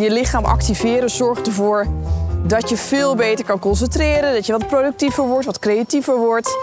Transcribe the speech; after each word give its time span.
je 0.00 0.10
lichaam 0.10 0.44
activeren 0.44 1.10
zorgt 1.10 1.46
ervoor 1.46 1.86
dat 2.46 2.68
je 2.68 2.76
veel 2.76 3.14
beter 3.14 3.44
kan 3.44 3.58
concentreren, 3.58 4.34
dat 4.34 4.46
je 4.46 4.52
wat 4.52 4.66
productiever 4.66 5.24
wordt, 5.24 5.46
wat 5.46 5.58
creatiever 5.58 6.18
wordt. 6.18 6.58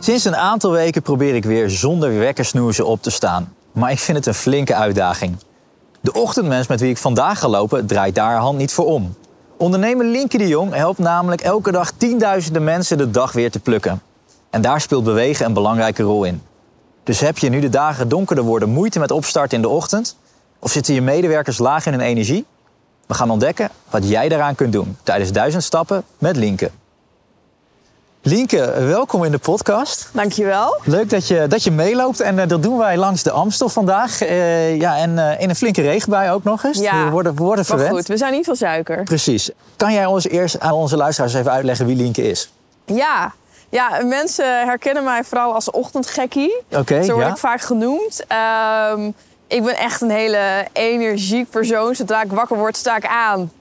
Sinds 0.00 0.24
een 0.24 0.36
aantal 0.36 0.70
weken 0.70 1.02
probeer 1.02 1.34
ik 1.34 1.44
weer 1.44 1.70
zonder 1.70 2.18
wekkersnoezen 2.18 2.86
op 2.86 3.02
te 3.02 3.10
staan. 3.10 3.54
Maar 3.72 3.90
ik 3.90 3.98
vind 3.98 4.16
het 4.16 4.26
een 4.26 4.34
flinke 4.34 4.74
uitdaging. 4.74 5.36
De 6.00 6.12
ochtendmens 6.12 6.66
met 6.66 6.80
wie 6.80 6.90
ik 6.90 6.98
vandaag 6.98 7.38
ga 7.38 7.48
lopen 7.48 7.86
draait 7.86 8.14
daar 8.14 8.36
hand 8.36 8.58
niet 8.58 8.72
voor 8.72 8.86
om. 8.86 9.16
Ondernemer 9.56 10.06
Linke 10.06 10.38
de 10.38 10.48
Jong 10.48 10.74
helpt 10.74 10.98
namelijk 10.98 11.40
elke 11.40 11.72
dag 11.72 11.90
tienduizenden 11.90 12.64
mensen 12.64 12.98
de 12.98 13.10
dag 13.10 13.32
weer 13.32 13.50
te 13.50 13.58
plukken. 13.58 14.02
En 14.50 14.60
daar 14.60 14.80
speelt 14.80 15.04
bewegen 15.04 15.46
een 15.46 15.52
belangrijke 15.52 16.02
rol 16.02 16.24
in. 16.24 16.42
Dus 17.04 17.20
heb 17.20 17.38
je 17.38 17.48
nu 17.48 17.60
de 17.60 17.68
dagen 17.68 18.08
donkerder 18.08 18.44
worden 18.44 18.68
moeite 18.68 18.98
met 18.98 19.10
opstarten 19.10 19.56
in 19.56 19.62
de 19.62 19.68
ochtend? 19.68 20.16
Of 20.66 20.72
zitten 20.72 20.94
je 20.94 21.02
medewerkers 21.02 21.58
laag 21.58 21.86
in 21.86 21.92
hun 21.92 22.00
energie? 22.00 22.46
We 23.06 23.14
gaan 23.14 23.30
ontdekken 23.30 23.70
wat 23.90 24.08
jij 24.08 24.28
daaraan 24.28 24.54
kunt 24.54 24.72
doen 24.72 24.96
tijdens 25.02 25.32
duizend 25.32 25.62
stappen 25.62 26.04
met 26.18 26.36
Linke. 26.36 26.70
Linke, 28.22 28.72
welkom 28.78 29.24
in 29.24 29.30
de 29.30 29.38
podcast. 29.38 30.08
Dankjewel. 30.12 30.80
Leuk 30.84 31.10
dat 31.10 31.26
je, 31.28 31.46
dat 31.48 31.64
je 31.64 31.70
meeloopt 31.70 32.20
en 32.20 32.38
uh, 32.38 32.46
dat 32.46 32.62
doen 32.62 32.78
wij 32.78 32.96
langs 32.96 33.22
de 33.22 33.30
Amstel 33.30 33.68
vandaag. 33.68 34.22
Uh, 34.22 34.80
ja, 34.80 34.96
en 34.96 35.10
uh, 35.10 35.40
in 35.40 35.48
een 35.48 35.56
flinke 35.56 35.82
regenbui 35.82 36.30
ook 36.30 36.44
nog 36.44 36.64
eens. 36.64 36.78
Ja, 36.78 37.04
we 37.04 37.10
worden, 37.10 37.34
we 37.34 37.42
worden 37.42 37.64
maar 37.68 37.78
verwend. 37.78 37.96
goed, 37.96 38.06
we 38.06 38.16
zijn 38.16 38.32
niet 38.32 38.44
van 38.44 38.56
suiker. 38.56 39.02
Precies. 39.02 39.50
Kan 39.76 39.92
jij 39.92 40.06
ons 40.06 40.28
eerst 40.28 40.60
aan 40.60 40.72
onze 40.72 40.96
luisteraars 40.96 41.34
even 41.34 41.52
uitleggen 41.52 41.86
wie 41.86 41.96
Linke 41.96 42.28
is? 42.28 42.52
Ja, 42.84 43.32
ja 43.68 44.04
mensen 44.04 44.66
herkennen 44.66 45.04
mij 45.04 45.24
vooral 45.24 45.54
als 45.54 45.70
ochtendgekkie. 45.70 46.62
Oké, 46.70 47.02
Zo 47.02 47.12
word 47.12 47.26
ja. 47.26 47.30
ik 47.32 47.38
vaak 47.38 47.60
genoemd. 47.60 48.24
Um, 48.92 49.14
ik 49.46 49.62
ben 49.64 49.76
echt 49.76 50.00
een 50.00 50.10
hele 50.10 50.66
energiek 50.72 51.50
persoon. 51.50 51.94
Zodra 51.94 52.22
ik 52.22 52.30
wakker 52.32 52.56
word, 52.56 52.76
sta 52.76 52.96
ik 52.96 53.06
aan. 53.06 53.52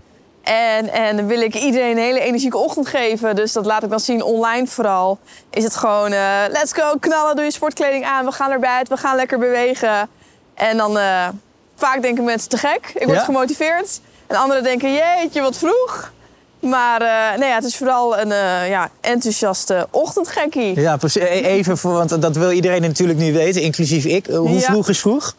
En, 0.44 0.90
en 0.94 1.16
dan 1.16 1.28
wil 1.28 1.42
ik 1.42 1.56
iedereen 1.56 1.92
een 1.92 2.04
hele 2.04 2.20
energieke 2.20 2.58
ochtend 2.58 2.88
geven. 2.88 3.36
Dus 3.36 3.52
dat 3.54 3.66
laat 3.66 3.84
ik 3.84 3.90
dan 3.90 4.00
zien 4.00 4.24
online 4.24 4.68
vooral. 4.68 5.18
Is 5.50 5.64
het 5.64 5.76
gewoon, 5.76 6.12
uh, 6.14 6.20
let's 6.50 6.74
go, 6.74 6.94
knallen, 7.00 7.36
doe 7.36 7.46
je 7.46 7.52
sportkleding 7.52 8.06
aan. 8.06 8.26
We 8.26 8.32
gaan 8.32 8.52
erbij 8.52 8.70
uit, 8.70 8.90
we 8.90 8.98
gaan 8.98 9.16
lekker 9.16 9.40
bewegen. 9.40 10.10
En 10.54 10.78
dan 10.78 10.98
uh, 10.98 11.28
vaak 11.76 12.02
denken 12.02 12.24
mensen 12.24 12.50
te 12.50 12.58
gek. 12.58 12.92
Ik 12.94 13.06
word 13.06 13.18
Ja? 13.18 13.24
gemotiveerd. 13.24 14.00
En 14.28 14.36
anderen 14.36 14.64
denken, 14.64 14.94
jeetje, 14.94 15.42
wat 15.42 15.58
vroeg. 15.58 16.14
Maar 16.60 17.02
uh, 17.02 17.40
nee, 17.40 17.50
ja, 17.50 17.56
het 17.56 17.64
is 17.64 17.78
vooral 17.78 18.18
een 18.18 18.28
uh, 18.30 18.70
ja, 18.70 18.90
enthousiaste 19.02 19.88
ochtendgekkie. 19.92 20.80
Ja, 20.80 20.98
precies. 20.98 21.22
E- 21.22 21.26
Even, 21.28 21.78
voor, 21.78 21.92
want 21.94 22.22
dat 22.22 22.36
wil 22.36 22.52
iedereen 22.52 22.82
natuurlijk 22.82 23.20
nu 23.20 23.34
weten, 23.34 23.62
inclusief 23.62 24.06
ik. 24.06 24.26
Hoe 24.26 24.50
Ja. 24.50 24.60
vroeg 24.60 24.90
is 24.90 25.00
vroeg? 25.00 25.36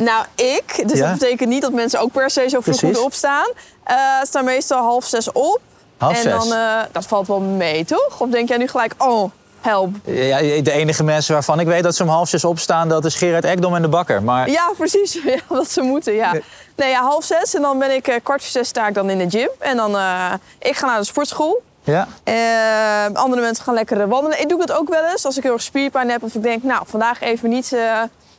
Nou, 0.00 0.24
ik. 0.34 0.88
Dus 0.88 0.98
Ja. 0.98 1.08
dat 1.10 1.18
betekent 1.18 1.48
niet 1.48 1.62
dat 1.62 1.72
mensen 1.72 2.00
ook 2.00 2.12
per 2.12 2.30
se 2.30 2.48
zo 2.48 2.60
vroeg 2.60 2.82
moeten 2.82 3.04
opstaan. 3.04 3.46
Uh, 3.90 3.96
staan 4.22 4.44
meestal 4.44 4.82
half 4.82 5.04
zes 5.04 5.32
op. 5.32 5.60
Half 5.98 6.16
en 6.16 6.22
zes. 6.22 6.32
dan, 6.32 6.58
uh, 6.58 6.78
dat 6.92 7.06
valt 7.06 7.26
wel 7.26 7.40
mee, 7.40 7.84
toch? 7.84 8.20
Of 8.20 8.28
denk 8.30 8.48
jij 8.48 8.56
nu 8.56 8.68
gelijk, 8.68 8.94
oh, 8.98 9.30
help. 9.60 9.94
Ja, 10.04 10.38
de 10.38 10.70
enige 10.72 11.02
mensen 11.04 11.32
waarvan 11.32 11.60
ik 11.60 11.66
weet 11.66 11.82
dat 11.82 11.94
ze 11.94 12.02
om 12.02 12.08
half 12.08 12.28
zes 12.28 12.44
opstaan, 12.44 12.88
dat 12.88 13.04
is 13.04 13.14
Gerard 13.14 13.44
Ekdom 13.44 13.74
en 13.74 13.82
de 13.82 13.88
bakker. 13.88 14.22
Maar 14.22 14.50
Ja, 14.50 14.70
precies. 14.76 15.12
Ja, 15.24 15.38
dat 15.48 15.70
ze 15.70 15.80
moeten, 15.80 16.14
ja. 16.14 16.32
Nee, 16.76 16.90
ja, 16.90 17.02
half 17.02 17.24
zes. 17.24 17.54
En 17.54 17.62
dan 17.62 17.78
ben 17.78 17.94
ik, 17.94 18.08
uh, 18.08 18.14
kwart 18.22 18.42
voor 18.42 18.50
zes 18.50 18.68
sta 18.68 18.86
ik 18.88 18.94
dan 18.94 19.10
in 19.10 19.18
de 19.28 19.38
gym. 19.38 19.48
En 19.58 19.76
dan, 19.76 19.94
uh, 19.94 20.32
ik 20.58 20.76
ga 20.76 20.86
naar 20.86 20.98
de 20.98 21.04
sportschool. 21.04 21.62
ja, 21.84 22.08
Uh, 22.24 23.14
andere 23.16 23.40
mensen 23.42 23.64
gaan 23.64 23.74
lekker 23.74 24.08
wandelen. 24.08 24.40
Ik 24.40 24.48
doe 24.48 24.58
dat 24.66 24.72
ook 24.72 24.88
wel 24.88 25.04
eens 25.04 25.24
als 25.24 25.36
ik 25.36 25.42
heel 25.42 25.52
erg 25.52 25.62
spierpijn 25.62 26.10
heb. 26.10 26.22
Of 26.22 26.34
ik 26.34 26.42
denk, 26.42 26.62
nou, 26.62 26.82
vandaag 26.86 27.20
even 27.20 27.48
niet 27.48 27.76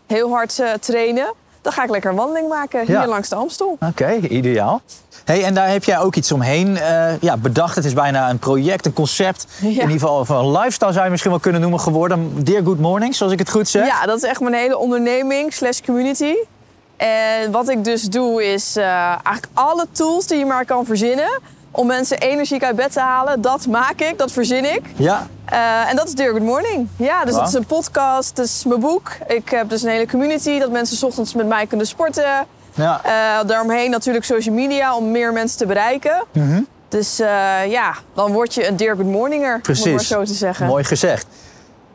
heel 0.07 0.29
hard 0.31 0.61
trainen. 0.79 1.33
Dan 1.61 1.71
ga 1.73 1.83
ik 1.83 1.89
lekker 1.89 2.09
een 2.09 2.15
wandeling 2.15 2.47
maken 2.49 2.79
hier 2.85 2.91
Ja. 2.91 3.07
langs 3.07 3.29
de 3.29 3.35
Amstel. 3.35 3.77
oké, 3.87 4.13
ideaal. 4.13 4.81
Hey, 5.25 5.43
en 5.43 5.53
daar 5.53 5.69
heb 5.69 5.83
jij 5.83 5.99
ook 5.99 6.15
iets 6.15 6.31
omheen 6.31 6.77
eh, 6.77 7.21
ja, 7.21 7.37
bedacht. 7.37 7.75
Het 7.75 7.85
is 7.85 7.93
bijna 7.93 8.29
een 8.29 8.39
project, 8.39 8.85
een 8.85 8.93
concept. 8.93 9.47
Ja. 9.61 9.67
In 9.67 9.73
ieder 9.73 9.89
geval 9.91 10.25
van 10.25 10.45
een 10.45 10.51
lifestyle 10.51 10.91
zou 10.91 11.03
je 11.03 11.09
misschien 11.09 11.31
wel 11.31 11.39
kunnen 11.39 11.61
noemen 11.61 11.79
geworden. 11.79 12.43
Dear 12.43 12.63
Good 12.63 12.79
Morning, 12.79 13.15
zoals 13.15 13.31
ik 13.33 13.39
het 13.39 13.49
goed 13.49 13.67
zeg. 13.69 13.85
Ja, 13.87 14.05
dat 14.05 14.17
is 14.17 14.23
echt 14.23 14.39
mijn 14.39 14.53
hele 14.53 14.77
onderneming 14.77 15.53
slash 15.53 15.79
community. 15.85 16.33
En 16.97 17.51
wat 17.51 17.69
ik 17.69 17.83
dus 17.83 18.01
doe 18.03 18.43
is 18.53 18.77
uh, 18.77 18.85
eigenlijk 19.07 19.47
alle 19.53 19.85
tools 19.91 20.27
die 20.27 20.37
je 20.37 20.45
maar 20.45 20.65
kan 20.65 20.85
verzinnen... 20.85 21.39
om 21.71 21.87
mensen 21.87 22.17
energiek 22.17 22.63
uit 22.63 22.75
bed 22.75 22.91
te 22.91 22.99
halen, 22.99 23.41
dat 23.41 23.67
maak 23.67 23.99
ik, 24.01 24.17
dat 24.17 24.31
verzin 24.31 24.73
ik. 24.73 24.81
Ja, 24.95 25.27
Uh, 25.51 25.89
en 25.89 25.95
dat 25.95 26.07
is 26.07 26.13
Dear 26.13 26.31
Good 26.31 26.41
Morning. 26.41 26.87
Ja, 26.95 27.23
dus 27.23 27.31
Wauw. 27.33 27.43
dat 27.43 27.53
is 27.53 27.59
een 27.59 27.65
podcast, 27.65 28.35
dat 28.35 28.45
is 28.45 28.63
mijn 28.67 28.79
boek. 28.79 29.11
Ik 29.27 29.49
heb 29.49 29.69
dus 29.69 29.81
een 29.83 29.89
hele 29.89 30.07
community 30.07 30.59
dat 30.59 30.71
mensen 30.71 30.97
's 30.97 31.03
ochtends 31.03 31.33
met 31.33 31.47
mij 31.47 31.65
kunnen 31.67 31.87
sporten. 31.87 32.23
ja. 32.73 33.01
Uh, 33.05 33.47
daaromheen 33.47 33.89
natuurlijk 33.91 34.25
social 34.25 34.55
media 34.55 34.95
om 34.95 35.11
meer 35.11 35.33
mensen 35.33 35.57
te 35.57 35.65
bereiken. 35.65 36.23
Mhm. 36.31 36.61
Dus 36.87 37.19
uh, 37.19 37.27
ja, 37.67 37.93
dan 38.13 38.31
word 38.31 38.53
je 38.53 38.67
een 38.67 38.75
Dear 38.77 38.95
Good 38.95 39.05
Morninger, 39.05 39.53
om 39.53 39.59
het 39.61 39.67
maar 39.67 39.83
Precies. 39.83 40.07
zo 40.07 40.23
te 40.23 40.33
zeggen. 40.33 40.65
Mooi 40.65 40.83
gezegd. 40.83 41.25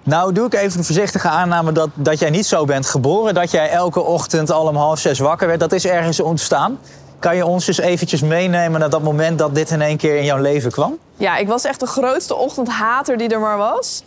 Nou, 0.02 0.32
doe 0.32 0.46
ik 0.46 0.54
even 0.54 0.78
een 0.78 0.84
voorzichtige 0.84 1.28
aanname 1.28 1.72
dat, 1.72 1.88
dat 1.94 2.18
jij 2.18 2.30
niet 2.30 2.46
zo 2.46 2.64
bent 2.64 2.86
geboren. 2.86 3.34
Dat 3.34 3.50
jij 3.50 3.70
elke 3.70 4.00
ochtend 4.00 4.50
al 4.50 4.66
om 4.66 4.76
half 4.76 4.98
zes 4.98 5.18
wakker 5.18 5.46
werd. 5.46 5.60
Dat 5.60 5.72
is 5.72 5.86
ergens 5.86 6.20
ontstaan. 6.20 6.78
Kan 7.18 7.36
je 7.36 7.46
ons 7.46 7.66
eens 7.66 7.78
eventjes 7.78 8.20
meenemen 8.20 8.80
naar 8.80 8.90
dat 8.90 9.02
moment 9.02 9.38
dat 9.38 9.54
dit 9.54 9.70
in 9.70 9.82
één 9.82 9.96
keer 9.96 10.16
in 10.16 10.24
jouw 10.24 10.38
leven 10.38 10.70
kwam? 10.70 10.98
Ja, 11.16 11.36
ik 11.36 11.48
was 11.48 11.64
echt 11.64 11.80
de 11.80 11.86
grootste 11.86 12.34
ochtendhater 12.34 13.16
die 13.16 13.28
er 13.28 13.40
maar 13.40 13.56
was. 13.56 14.02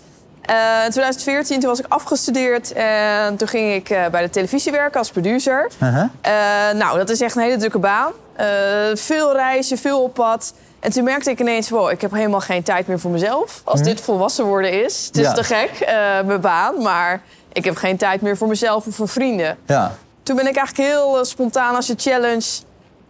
Uh, 0.50 0.56
in 0.86 0.92
2014 0.92 1.60
toen 1.60 1.70
was 1.70 1.80
ik 1.80 1.86
afgestudeerd 1.88 2.74
en 2.74 3.38
toen 3.38 3.48
ging 3.48 3.74
ik 3.74 3.90
uh, 3.90 4.08
bij 4.08 4.22
de 4.22 4.30
televisie 4.30 4.72
werken 4.72 5.00
als 5.00 5.10
producer. 5.10 5.70
Uh-huh. 5.84 5.96
Uh, 5.98 6.80
nou, 6.80 6.98
dat 6.98 7.10
is 7.10 7.22
echt 7.22 7.36
een 7.36 7.42
hele 7.42 7.58
drukke 7.58 7.80
baan. 7.80 8.12
Veel 8.94 9.34
reizen, 9.34 9.78
veel 9.78 10.02
op 10.04 10.14
pad. 10.14 10.54
En 10.80 10.92
toen 10.92 11.04
merkte 11.04 11.30
ik 11.30 11.40
ineens, 11.40 11.70
wow, 11.70 11.92
ik 11.92 12.02
heb 12.02 12.12
helemaal 12.12 12.40
geen 12.40 12.64
tijd 12.64 12.88
meer 12.88 13.00
voor 13.00 13.12
mezelf. 13.12 13.62
Als 13.64 13.82
dit 13.82 14.02
volwassen 14.02 14.46
worden 14.46 14.84
is. 14.86 15.06
Het 15.06 15.18
is 15.18 15.26
Ja. 15.26 15.34
te 15.34 15.44
gek, 15.44 15.70
mijn 16.26 16.42
baan. 16.42 16.82
Maar 16.82 17.22
ik 17.54 17.66
heb 17.66 17.76
geen 17.76 17.98
tijd 17.98 18.22
meer 18.22 18.38
voor 18.38 18.48
mezelf 18.48 18.88
of 18.88 18.96
voor 18.96 19.08
vrienden. 19.08 19.58
Ja. 19.66 19.92
Toen 20.24 20.36
ben 20.38 20.48
ik 20.48 20.56
eigenlijk 20.56 20.90
heel 20.90 21.18
eh, 21.18 21.24
spontaan 21.24 21.76
als 21.76 21.88
je 21.88 21.94
challenge 21.98 22.48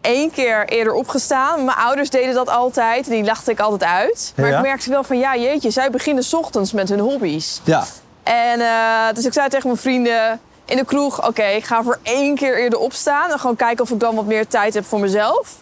één 0.02 0.32
keer 0.32 0.68
eerder 0.68 0.94
opgestaan. 0.94 1.66
Mijn 1.66 1.78
ouders 1.78 2.10
deden 2.10 2.34
dat 2.34 2.50
altijd 2.50 3.06
die 3.06 3.24
lachte 3.24 3.52
ik 3.52 3.60
altijd 3.60 3.92
uit. 3.92 4.34
Maar 4.36 4.50
Ja. 4.50 4.56
ik 4.58 4.64
merkte 4.64 4.90
wel 4.90 5.04
van, 5.04 5.18
ja 5.20 5.36
jeetje, 5.36 5.70
zij 5.70 5.90
beginnen 5.90 6.24
's 6.24 6.34
ochtends 6.34 6.72
met 6.72 6.90
hun 6.90 7.00
hobby's. 7.00 7.62
Ja. 7.64 7.84
En 8.24 8.60
eh, 8.62 9.14
dus 9.14 9.26
ik 9.26 9.34
zei 9.34 9.50
tegen 9.50 9.68
mijn 9.68 9.80
vrienden 9.80 10.40
in 10.66 10.78
de 10.78 10.86
kroeg... 10.86 11.28
oké, 11.28 11.44
ik 11.44 11.66
ga 11.66 11.84
voor 11.84 12.00
één 12.04 12.36
keer 12.36 12.58
eerder 12.58 12.80
opstaan... 12.80 13.32
en 13.32 13.40
gewoon 13.40 13.56
kijken 13.56 13.84
of 13.84 13.90
ik 13.92 14.00
dan 14.00 14.16
wat 14.16 14.26
meer 14.26 14.48
tijd 14.48 14.74
heb 14.74 14.86
voor 14.86 15.00
mezelf. 15.00 15.56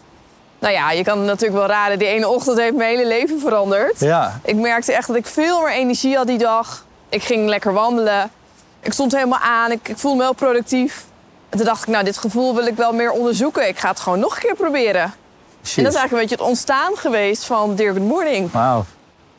Nou 0.60 0.74
ja, 0.74 0.92
je 0.92 1.04
kan 1.04 1.26
natuurlijk 1.26 1.60
wel 1.60 1.68
raden... 1.68 2.00
die 2.00 2.08
ene 2.08 2.28
ochtend 2.28 2.58
heeft 2.60 2.76
mijn 2.76 2.90
hele 2.98 3.08
leven 3.08 3.40
veranderd. 3.40 4.00
Ja. 4.00 4.40
Ik 4.44 4.56
merkte 4.56 4.94
echt 4.94 5.08
dat 5.08 5.16
ik 5.16 5.26
veel 5.26 5.60
meer 5.62 5.72
energie 5.72 6.16
had 6.16 6.28
die 6.28 6.38
dag. 6.38 6.86
Ik 7.10 7.24
ging 7.24 7.48
lekker 7.50 7.74
wandelen. 7.74 8.32
Ik 8.82 8.94
stond 8.94 9.12
helemaal 9.12 9.40
aan. 9.40 9.72
Ik, 9.72 9.88
ik 9.90 9.98
voelde 9.98 10.18
me 10.18 10.24
heel 10.24 10.34
productief. 10.34 11.06
En 11.50 11.58
toen 11.58 11.66
dacht 11.66 11.82
ik, 11.82 11.88
nou, 11.88 12.04
dit 12.04 12.18
gevoel 12.18 12.56
wil 12.56 12.66
ik 12.66 12.76
wel 12.76 12.94
meer 12.94 13.12
onderzoeken. 13.12 13.68
Ik 13.68 13.80
ga 13.80 13.90
het 13.90 14.00
gewoon 14.00 14.20
nog 14.20 14.36
een 14.36 14.42
keer 14.42 14.56
proberen. 14.56 15.02
En 15.02 15.84
dat 15.84 15.94
is 15.94 16.00
eigenlijk 16.00 16.12
een 16.12 16.20
beetje 16.20 16.36
het 16.36 16.44
ontstaan 16.44 16.98
geweest 16.98 17.46
van 17.46 17.76
Dear 17.76 17.94
Good 17.94 18.08
Morning. 18.08 18.52
Wauw. 18.52 18.86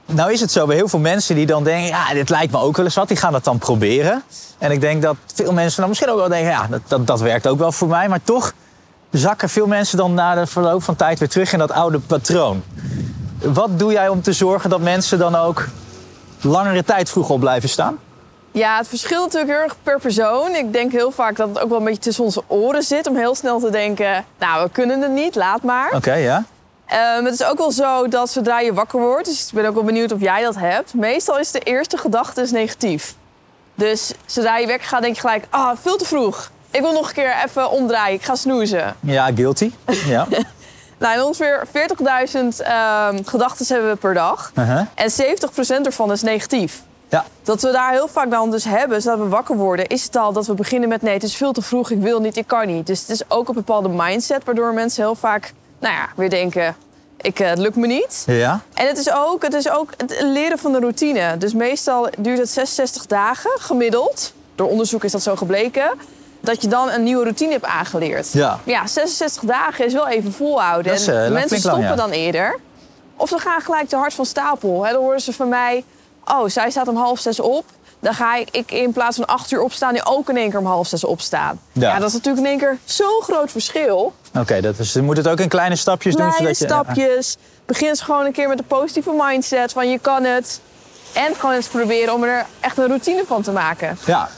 Nou 0.07 0.33
is 0.33 0.41
het 0.41 0.53
zo 0.53 0.67
bij 0.67 0.77
heel 0.77 0.89
veel 0.89 0.99
mensen 0.99 1.35
die 1.35 1.47
dan 1.47 1.65
denken... 1.65 1.87
ja, 1.87 2.13
dit 2.13 2.29
lijkt 2.29 2.53
me 2.53 2.59
ook 2.59 2.77
wel 2.77 2.85
eens 2.85 2.95
wat, 2.95 3.09
die 3.09 3.17
gaan 3.17 3.33
dat 3.33 3.45
dan 3.45 3.59
proberen. 3.59 4.23
En 4.59 4.71
ik 4.71 4.81
denk 4.81 5.03
dat 5.03 5.17
veel 5.35 5.53
mensen 5.53 5.81
dan 5.81 5.89
misschien 5.89 6.11
ook 6.11 6.19
wel 6.19 6.29
denken... 6.29 6.51
ja, 6.51 6.67
dat, 6.67 6.81
dat, 6.87 7.07
dat 7.07 7.21
werkt 7.21 7.47
ook 7.47 7.59
wel 7.59 7.73
voor 7.73 7.89
mij. 7.89 8.09
Maar 8.09 8.23
toch 8.23 8.53
zakken 9.11 9.49
veel 9.49 9.67
mensen 9.67 9.99
dan 9.99 10.15
na 10.15 10.35
de 10.35 10.47
verloop 10.47 10.83
van 10.83 10.97
tijd 10.97 11.19
weer 11.19 11.29
terug 11.29 11.53
in 11.53 11.59
dat 11.59 11.71
oude 11.71 11.99
patroon. 11.99 12.63
Wat 13.39 13.79
doe 13.79 13.93
jij 13.93 14.09
om 14.09 14.23
te 14.23 14.33
zorgen 14.33 14.71
dat 14.71 14.81
mensen 14.81 15.19
dan 15.19 15.35
ook 15.35 15.69
langere 16.41 16.85
tijd 16.85 17.11
vroeg 17.11 17.31
op 17.31 17.41
blijven 17.41 17.69
staan? 17.69 17.99
Ja, 18.59 18.77
het 18.77 18.89
verschilt 18.89 19.25
natuurlijk 19.25 19.53
heel 19.53 19.63
erg 19.63 19.77
per 19.83 20.01
persoon. 20.01 20.55
Ik 20.55 20.73
denk 20.73 20.93
heel 20.93 21.11
vaak 21.11 21.37
dat 21.37 21.49
het 21.49 21.59
ook 21.59 21.69
wel 21.69 21.79
een 21.79 21.85
beetje 21.85 22.01
tussen 22.01 22.25
onze 22.25 22.43
oren 22.47 22.83
zit... 22.83 23.07
om 23.07 23.17
heel 23.17 23.35
snel 23.35 23.61
te 23.61 23.71
denken, 23.71 24.25
nou, 24.39 24.65
we 24.65 24.71
kunnen 24.71 25.01
het 25.01 25.11
niet, 25.11 25.35
laat 25.35 25.63
maar. 25.63 25.93
Oké, 25.95 26.15
ja. 26.15 26.45
Um, 27.17 27.25
het 27.25 27.35
is 27.35 27.45
ook 27.45 27.59
wel 27.59 27.71
zo 27.71 28.09
dat 28.09 28.31
zodra 28.31 28.61
je 28.61 28.75
wakker 28.75 29.01
wordt... 29.01 29.25
dus 29.25 29.47
ik 29.47 29.55
ben 29.55 29.67
ook 29.67 29.75
wel 29.75 29.85
benieuwd 29.85 30.13
of 30.13 30.21
jij 30.21 30.43
dat 30.43 30.57
hebt... 30.57 30.95
meestal 30.95 31.39
is 31.39 31.51
de 31.51 31.61
eerste 31.61 31.97
gedachte 31.97 32.41
is 32.41 32.51
negatief. 32.51 33.15
Dus 33.75 34.13
zodra 34.27 34.57
je 34.57 34.67
wekker 34.67 34.89
gaat, 34.89 35.03
denk 35.03 35.15
je 35.15 35.21
gelijk... 35.21 35.45
ah, 35.51 35.77
veel 35.81 35.97
te 35.97 36.05
vroeg. 36.05 36.51
Ik 36.71 36.81
wil 36.81 36.93
nog 36.93 37.09
een 37.09 37.15
keer 37.15 37.35
even 37.45 37.71
omdraaien, 37.71 38.15
ik 38.15 38.23
ga 38.23 38.35
snoezen. 38.35 38.97
Ja, 39.01 39.31
guilty. 39.35 39.73
Ja. 40.07 40.27
Nou, 40.99 41.15
en 41.15 41.23
ongeveer 41.23 41.67
40.000 41.67 41.73
um, 42.35 43.27
gedachten 43.27 43.67
hebben 43.69 43.91
we 43.91 43.97
per 43.97 44.15
dag. 44.15 44.53
Uh-huh. 44.55 44.81
En 44.95 45.11
70% 45.83 45.85
ervan 45.85 46.13
is 46.13 46.23
negatief. 46.23 46.83
Ja. 47.09 47.25
Dat 47.43 47.63
we 47.63 47.71
daar 47.71 47.91
heel 47.91 48.09
vaak 48.09 48.31
dan 48.31 48.51
dus 48.51 48.65
hebben, 48.65 49.03
zodat 49.03 49.19
we 49.19 49.29
wakker 49.29 49.57
worden, 49.57 49.87
is 49.87 50.05
het 50.05 50.17
al 50.17 50.33
dat 50.33 50.47
we 50.47 50.55
beginnen 50.55 50.89
met 50.89 51.03
nee, 51.03 51.15
het 51.15 51.23
is 51.23 51.37
veel 51.37 51.53
te 51.53 51.63
vroeg, 51.63 51.91
ik 51.91 52.01
wil 52.01 52.21
niet, 52.21 52.37
ik 52.37 52.47
kan 52.47 52.67
niet. 52.67 52.87
Dus 52.87 53.01
het 53.01 53.11
is 53.11 53.31
ook 53.31 53.49
een 53.49 53.55
bepaalde 53.55 53.89
mindset, 53.89 54.45
waardoor 54.45 54.75
mensen 54.75 55.03
heel 55.03 55.15
vaak, 55.15 55.53
nou 55.79 55.95
ja, 55.95 56.09
weer 56.17 56.31
denken, 56.31 56.77
ik, 57.21 57.41
uh, 57.41 57.49
het 57.49 57.59
lukt 57.59 57.77
me 57.77 57.87
niet. 57.87 58.23
Ja. 58.27 58.61
En 58.75 58.87
het 58.87 58.99
is, 58.99 59.13
ook, 59.13 59.43
het 59.43 59.55
is 59.55 59.71
ook 59.71 59.91
het 59.97 60.21
leren 60.21 60.59
van 60.59 60.73
de 60.73 60.79
routine. 60.79 61.37
Dus 61.37 61.55
meestal 61.55 62.09
duurt 62.19 62.39
het 62.39 62.51
66 62.51 63.07
dagen 63.07 63.51
gemiddeld. 63.59 64.33
Door 64.55 64.69
onderzoek 64.69 65.05
is 65.05 65.13
dat 65.13 65.23
zo 65.23 65.37
gebleken. 65.37 65.91
dat 66.41 66.63
je 66.63 66.69
dan 66.69 66.91
een 66.91 67.03
nieuwe 67.03 67.23
routine 67.23 67.53
hebt 67.53 67.65
aangeleerd. 67.65 68.33
Ja. 68.33 68.61
Ja, 68.65 68.87
66 68.87 69.43
dagen 69.43 69.87
is 69.87 69.93
wel 69.93 70.09
even 70.09 70.33
volhouden. 70.33 70.93
En 70.93 70.99
eh, 70.99 71.31
mensen 71.31 71.33
lang, 71.33 71.61
stoppen 71.61 71.83
ja. 71.83 71.95
dan 71.95 72.11
eerder. 72.11 72.59
Of 73.17 73.29
ze 73.29 73.39
gaan 73.39 73.61
gelijk 73.61 73.89
te 73.89 73.97
hard 73.97 74.15
van 74.15 74.27
stapel. 74.27 74.85
Hè, 74.85 74.93
dan 74.93 75.03
horen 75.03 75.21
ze 75.21 75.33
van 75.33 75.49
mij, 75.49 75.85
oh, 76.31 76.49
zij 76.49 76.71
staat 76.71 76.89
om 76.89 76.97
half 76.97 77.19
zes 77.21 77.41
op. 77.41 77.65
Dan 78.01 78.15
ga 78.15 78.37
ik, 78.37 78.49
ik 78.51 78.71
in 78.71 78.93
plaats 78.93 79.17
van 79.17 79.27
acht 79.27 79.51
uur 79.51 79.61
opstaan, 79.63 79.93
nu 79.93 80.01
ook 80.05 80.29
in 80.29 80.37
één 80.37 80.51
keer 80.51 80.59
om 80.59 80.67
half 80.67 80.87
zes 80.87 81.05
opstaan. 81.05 81.61
Ja. 81.73 81.89
Ja, 81.93 81.99
dat 81.99 82.09
is 82.09 82.15
natuurlijk 82.15 82.45
in 82.45 82.51
één 82.51 82.59
keer 82.59 82.79
zo'n 82.85 83.21
groot 83.23 83.51
verschil. 83.51 84.13
Oké, 84.39 84.61
dat 84.61 84.79
is, 84.79 84.93
je 84.93 85.03
moet 85.03 85.17
het 85.17 85.29
ook 85.29 85.41
in 85.41 85.49
kleine 85.49 85.77
stapjes 85.77 86.15
doen. 86.15 86.31
Kleine 86.31 86.55
Zodat 86.55 86.87
je, 86.87 86.93
stapjes. 86.95 87.37
Begin 87.67 87.89
eens 87.89 88.01
gewoon 88.01 88.25
een 88.27 88.33
keer 88.33 88.49
met 88.49 88.59
een 88.59 88.67
positieve 88.67 89.11
mindset 89.19 89.73
van 89.73 89.91
je 89.91 89.99
kan 89.99 90.25
het. 90.25 90.61
En 91.13 91.35
gewoon 91.35 91.55
eens 91.55 91.67
proberen 91.67 92.15
om 92.15 92.23
er 92.25 92.47
echt 92.61 92.79
een 92.79 92.87
routine 92.87 93.25
van 93.27 93.43
te 93.43 93.51
maken. 93.53 93.99
Ja. 94.07 94.29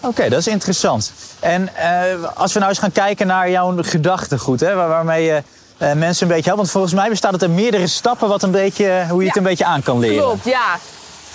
Oké, 0.00 0.28
dat 0.28 0.38
is 0.38 0.46
interessant. 0.46 1.12
En 1.40 1.76
eh, 1.76 2.24
als 2.34 2.52
we 2.52 2.58
nou 2.58 2.70
eens 2.70 2.80
gaan 2.80 2.92
kijken 2.92 3.26
naar 3.26 3.50
jouw 3.50 3.74
gedachtegoed, 3.82 4.60
hè, 4.60 4.74
waar- 4.74 4.88
waarmee 4.88 5.24
je 5.24 5.42
eh, 5.78 5.92
mensen 5.92 6.22
een 6.22 6.28
beetje 6.34 6.44
helpt. 6.50 6.56
Want 6.58 6.70
volgens 6.70 6.92
mij 6.94 7.08
bestaat 7.08 7.32
het 7.32 7.42
uit 7.42 7.50
meerdere 7.50 7.86
stappen 7.86 8.28
wat 8.28 8.42
een 8.42 8.50
beetje, 8.50 9.04
hoe 9.08 9.20
je 9.20 9.26
het 9.26 9.34
Ja. 9.34 9.40
een 9.40 9.46
beetje 9.48 9.64
aan 9.64 9.82
kan 9.82 9.98
leren. 9.98 10.22
Klopt, 10.24 10.44
ja. 10.44 10.78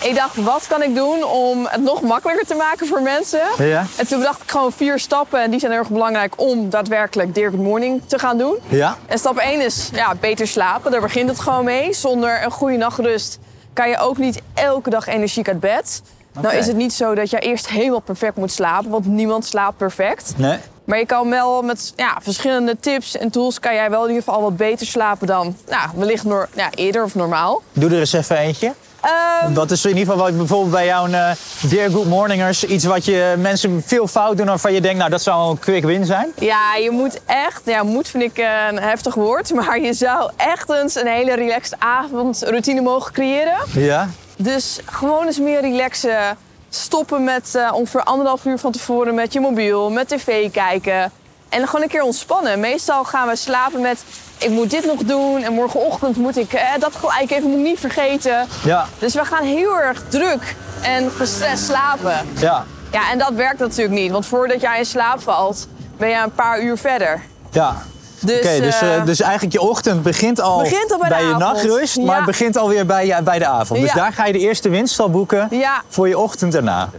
Ik 0.04 0.16
dacht, 0.16 0.36
wat 0.36 0.68
kan 0.68 0.84
ik 0.84 0.96
doen 0.96 1.24
om 1.24 1.68
het 1.70 1.82
nog 1.82 2.02
makkelijker 2.02 2.46
te 2.46 2.56
maken 2.56 2.88
voor 2.88 3.02
mensen? 3.02 3.42
Ja. 3.58 3.86
En 3.98 4.08
toen 4.08 4.22
dacht 4.22 4.42
ik 4.42 4.52
gewoon 4.52 4.72
vier 4.72 5.00
stappen. 5.00 5.42
En 5.42 5.52
die 5.52 5.60
zijn 5.60 5.72
heel 5.72 5.82
erg 5.82 5.90
belangrijk 5.90 6.34
om 6.42 6.70
daadwerkelijk 6.70 7.36
Dear 7.36 7.50
Good 7.50 7.60
Morning 7.62 8.02
te 8.06 8.20
gaan 8.20 8.38
doen. 8.38 8.58
Ja? 8.68 8.98
En 9.06 9.18
stap 9.18 9.38
1 9.38 9.62
is 9.62 9.90
ja, 9.94 10.16
beter 10.20 10.48
slapen. 10.48 10.92
Daar 10.92 11.02
begint 11.02 11.30
het 11.30 11.40
gewoon 11.40 11.66
mee. 11.66 11.94
Zonder 11.94 12.44
een 12.44 12.52
goede 12.52 12.78
nachtrust 12.78 13.40
kan 13.74 13.90
je 13.90 13.98
ook 13.98 14.18
niet 14.18 14.42
elke 14.54 14.90
dag 14.90 15.08
energiek 15.08 15.48
uit 15.48 15.60
bed. 15.60 16.02
Nou 16.42 16.56
is 16.56 16.68
het 16.68 16.76
niet 16.76 16.94
zo 16.94 17.16
dat 17.16 17.30
je 17.30 17.40
eerst 17.40 17.70
helemaal 17.70 18.00
perfect 18.00 18.36
moet 18.38 18.52
slapen. 18.52 18.90
Want 18.90 19.06
niemand 19.06 19.46
slaapt 19.46 19.78
perfect. 19.78 20.34
Nee? 20.38 20.58
Maar 20.86 20.98
je 20.98 21.06
kan 21.06 21.30
wel 21.30 21.62
met 21.62 21.94
ja, 21.96 22.18
verschillende 22.22 22.78
tips 22.80 23.18
en 23.18 23.30
tools... 23.30 23.60
kan 23.60 23.74
jij 23.74 23.90
wel 23.90 24.02
in 24.04 24.08
ieder 24.10 24.24
geval 24.24 24.42
wat 24.42 24.58
beter 24.58 24.88
slapen 24.88 25.28
dan 25.28 25.56
nou, 25.70 25.90
wellicht 25.96 26.24
nor- 26.24 26.50
ja, 26.54 26.70
eerder 26.76 27.04
of 27.04 27.16
normaal. 27.16 27.62
Doe 27.74 27.90
er 27.90 28.00
eens 28.00 28.14
even 28.14 28.38
eentje. 28.38 28.74
Ehm, 29.04 29.54
Wat 29.54 29.72
is 29.72 29.86
in 29.86 29.98
ieder 29.98 30.14
geval 30.14 30.26
wat 30.28 30.38
bijvoorbeeld 30.38 30.72
bij 30.72 30.86
jouw 30.86 31.08
eh 31.08 31.32
Dear 31.62 31.90
Good 31.92 32.06
Morningers... 32.06 32.64
iets 32.64 32.86
wat 32.86 33.06
je 33.06 33.36
mensen 33.38 33.84
veel 33.86 34.08
fout 34.08 34.38
doen 34.38 34.46
waarvan 34.46 34.74
je 34.74 34.82
denkt... 34.82 34.98
nou, 34.98 35.10
dat 35.10 35.22
zou 35.22 35.50
een 35.52 35.60
quick 35.60 35.84
win 35.84 36.06
zijn? 36.06 36.32
Ja, 36.40 36.76
je 36.76 36.92
moet 36.92 37.20
echt, 37.26 37.62
ja, 37.66 37.84
moet 37.84 38.08
vind 38.08 38.24
ik 38.24 38.38
eh, 38.38 38.48
een 38.70 38.80
heftig 38.80 39.14
woord, 39.16 39.54
maar 39.56 39.80
je 39.80 39.94
zou 39.94 40.32
echt 40.36 40.70
eens 40.70 40.96
een 40.96 41.08
hele 41.08 41.36
relaxed 41.36 41.76
avondroutine 41.80 42.82
mogen 42.82 43.14
creëren. 43.14 43.58
Ja? 43.72 44.10
Dus 44.38 44.80
gewoon 44.86 45.26
eens 45.26 45.40
meer 45.40 45.62
relaxen. 45.62 46.38
Stoppen 46.70 47.24
met 47.24 47.56
eh, 47.56 47.72
ongeveer 47.74 48.04
anderhalf 48.04 48.46
uur 48.46 48.58
van 48.58 48.72
tevoren 48.72 49.16
met 49.16 49.34
je 49.34 49.40
mobiel, 49.40 49.90
met 49.92 50.08
tv 50.08 50.52
kijken. 50.52 51.12
En 51.50 51.66
gewoon 51.68 51.82
een 51.82 51.88
keer 51.90 52.04
ontspannen. 52.04 52.60
Meestal 52.60 53.04
gaan 53.04 53.28
we 53.28 53.36
slapen 53.36 53.82
met 53.82 54.04
ik 54.44 54.50
moet 54.50 54.70
dit 54.70 54.86
nog 54.86 54.98
doen 55.04 55.44
en 55.44 55.54
morgenochtend 55.54 56.18
moet 56.18 56.38
ik 56.38 56.54
eh, 56.54 56.62
dat 56.80 56.96
gelijk 56.96 57.32
even 57.32 57.50
moet 57.50 57.58
ik 57.60 57.64
niet 57.66 57.80
vergeten. 57.80 58.48
Ja. 58.64 58.86
Dus 59.00 59.14
we 59.14 59.26
gaan 59.26 59.44
heel 59.44 59.80
erg 59.80 60.02
druk 60.08 60.56
en 60.82 61.12
gestrest 61.12 61.64
slapen. 61.66 62.18
Ja. 62.40 62.66
Ja, 62.92 63.12
en 63.12 63.18
dat 63.18 63.32
werkt 63.34 63.60
natuurlijk 63.60 64.00
niet, 64.00 64.12
want 64.12 64.26
voordat 64.26 64.62
jij 64.62 64.78
in 64.78 64.86
slaap 64.86 65.22
valt, 65.22 65.68
ben 65.98 66.10
je 66.10 66.16
een 66.24 66.32
paar 66.34 66.62
uur 66.62 66.78
verder. 66.78 67.22
Ja. 67.52 67.76
Dus, 68.20 68.38
Oké, 68.38 68.60
dus, 68.60 68.82
eh, 68.82 68.96
eh, 68.96 69.06
dus 69.06 69.22
eigenlijk 69.22 69.54
je 69.54 69.62
ochtend 69.62 70.04
begint 70.04 70.42
al, 70.42 70.60
Begint 70.62 70.92
al 70.92 71.00
bij 71.10 71.24
je 71.26 71.36
nachtrust, 71.36 71.98
maar 71.98 72.20
Ja. 72.20 72.26
begint 72.26 72.58
alweer 72.58 72.86
bij, 72.86 73.06
je- 73.08 73.22
bij 73.24 73.40
de 73.40 73.46
avond. 73.48 73.80
Dus 73.80 73.90
Ja. 73.90 73.96
daar 73.96 74.14
ga 74.14 74.26
je 74.26 74.34
de 74.34 74.40
eerste 74.40 74.70
winst 74.70 75.00
al 75.00 75.10
boeken 75.10 75.48
Ja. 75.52 75.82
voor 75.90 76.08
je 76.08 76.18
ochtend 76.18 76.56
erna. 76.56 76.90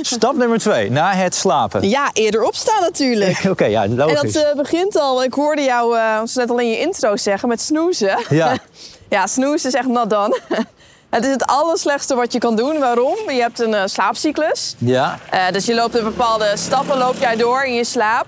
Stap 0.00 0.36
nummer 0.36 0.58
twee, 0.58 0.90
na 0.90 1.12
het 1.12 1.34
slapen. 1.34 1.88
ja, 1.88 2.10
eerder 2.12 2.42
opstaan 2.42 2.80
natuurlijk. 2.80 3.44
Oké, 3.50 3.64
ja, 3.64 3.82
En 3.82 3.96
logisch. 3.96 4.32
dat 4.32 4.44
eh, 4.44 4.56
begint 4.56 4.98
al, 4.98 5.24
ik 5.24 5.34
hoorde 5.34 5.62
jou 5.62 5.96
zo 6.26 6.40
net 6.40 6.50
al 6.50 6.58
in 6.58 6.68
je 6.70 6.78
intro 6.78 7.16
zeggen, 7.16 7.48
met 7.48 7.60
snoezen. 7.60 8.18
Ja. 8.28 8.56
ja, 9.10 9.26
snoezen 9.26 9.68
is 9.68 9.74
echt 9.74 9.86
not 9.86 10.10
done. 10.10 10.40
het 11.10 11.24
is 11.24 11.30
het 11.30 11.46
allerslechtste 11.46 12.14
wat 12.14 12.32
je 12.32 12.38
kan 12.38 12.56
doen. 12.56 12.78
Waarom? 12.78 13.16
Je 13.30 13.40
hebt 13.40 13.60
een 13.60 13.74
eh, 13.74 13.82
slaapcyclus. 13.84 14.74
Ja, 14.78 15.18
dus 15.50 15.66
je 15.66 15.74
loopt 15.74 15.96
in 15.96 16.04
bepaalde 16.04 16.52
stappen 16.54 16.98
loop 16.98 17.16
jij 17.18 17.36
door 17.36 17.62
in 17.64 17.74
je 17.74 17.84
slaap. 17.84 18.26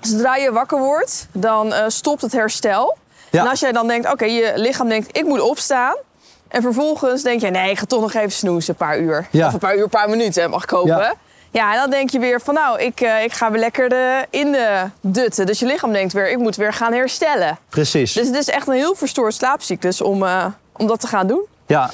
Zodra 0.00 0.36
je 0.36 0.52
wakker 0.52 0.78
wordt, 0.78 1.26
dan 1.32 1.74
stopt 1.86 2.22
het 2.22 2.32
herstel. 2.32 2.96
Ja. 3.30 3.40
En 3.40 3.48
als 3.48 3.60
jij 3.60 3.72
dan 3.72 3.86
denkt, 3.86 4.12
oké, 4.12 4.24
je 4.24 4.52
lichaam 4.56 4.88
denkt, 4.88 5.16
ik 5.16 5.24
moet 5.24 5.40
opstaan. 5.40 5.96
En 6.52 6.62
vervolgens 6.62 7.22
denk 7.22 7.40
je, 7.40 7.50
nee, 7.50 7.70
ik 7.70 7.78
ga 7.78 7.84
toch 7.84 8.00
nog 8.00 8.14
even 8.14 8.32
snoezen, 8.32 8.70
een 8.70 8.86
paar 8.86 8.98
uur. 8.98 9.26
Ja. 9.30 9.46
Of 9.46 9.52
een 9.52 9.58
paar 9.58 9.76
uur, 9.76 9.82
een 9.82 9.88
paar 9.88 10.08
minuten 10.08 10.50
mag. 10.50 10.64
Ja. 10.84 11.14
Ja. 11.50 11.72
en 11.72 11.78
dan 11.78 11.90
denk 11.90 12.10
je 12.10 12.18
weer 12.18 12.40
van, 12.40 12.54
nou, 12.54 12.80
ik, 12.80 13.00
eh, 13.00 13.22
ik 13.22 13.32
ga 13.32 13.50
weer 13.50 13.60
lekker 13.60 13.88
de, 13.88 14.26
in 14.30 14.52
de 14.52 14.84
dutten. 15.00 15.46
Dus 15.46 15.58
je 15.58 15.66
lichaam 15.66 15.92
denkt 15.92 16.12
weer, 16.12 16.30
ik 16.30 16.38
moet 16.38 16.56
weer 16.56 16.72
gaan 16.72 16.92
herstellen. 16.92 17.58
precies. 17.68 18.12
Dus 18.12 18.26
het 18.26 18.36
is 18.36 18.48
echt 18.48 18.66
een 18.66 18.74
heel 18.74 18.94
verstoord 18.94 19.34
slaapcyclus 19.34 20.00
om, 20.00 20.22
eh, 20.22 20.46
om 20.76 20.86
dat 20.86 21.00
te 21.00 21.06
gaan 21.06 21.26
doen. 21.26 21.46
Ja. 21.72 21.90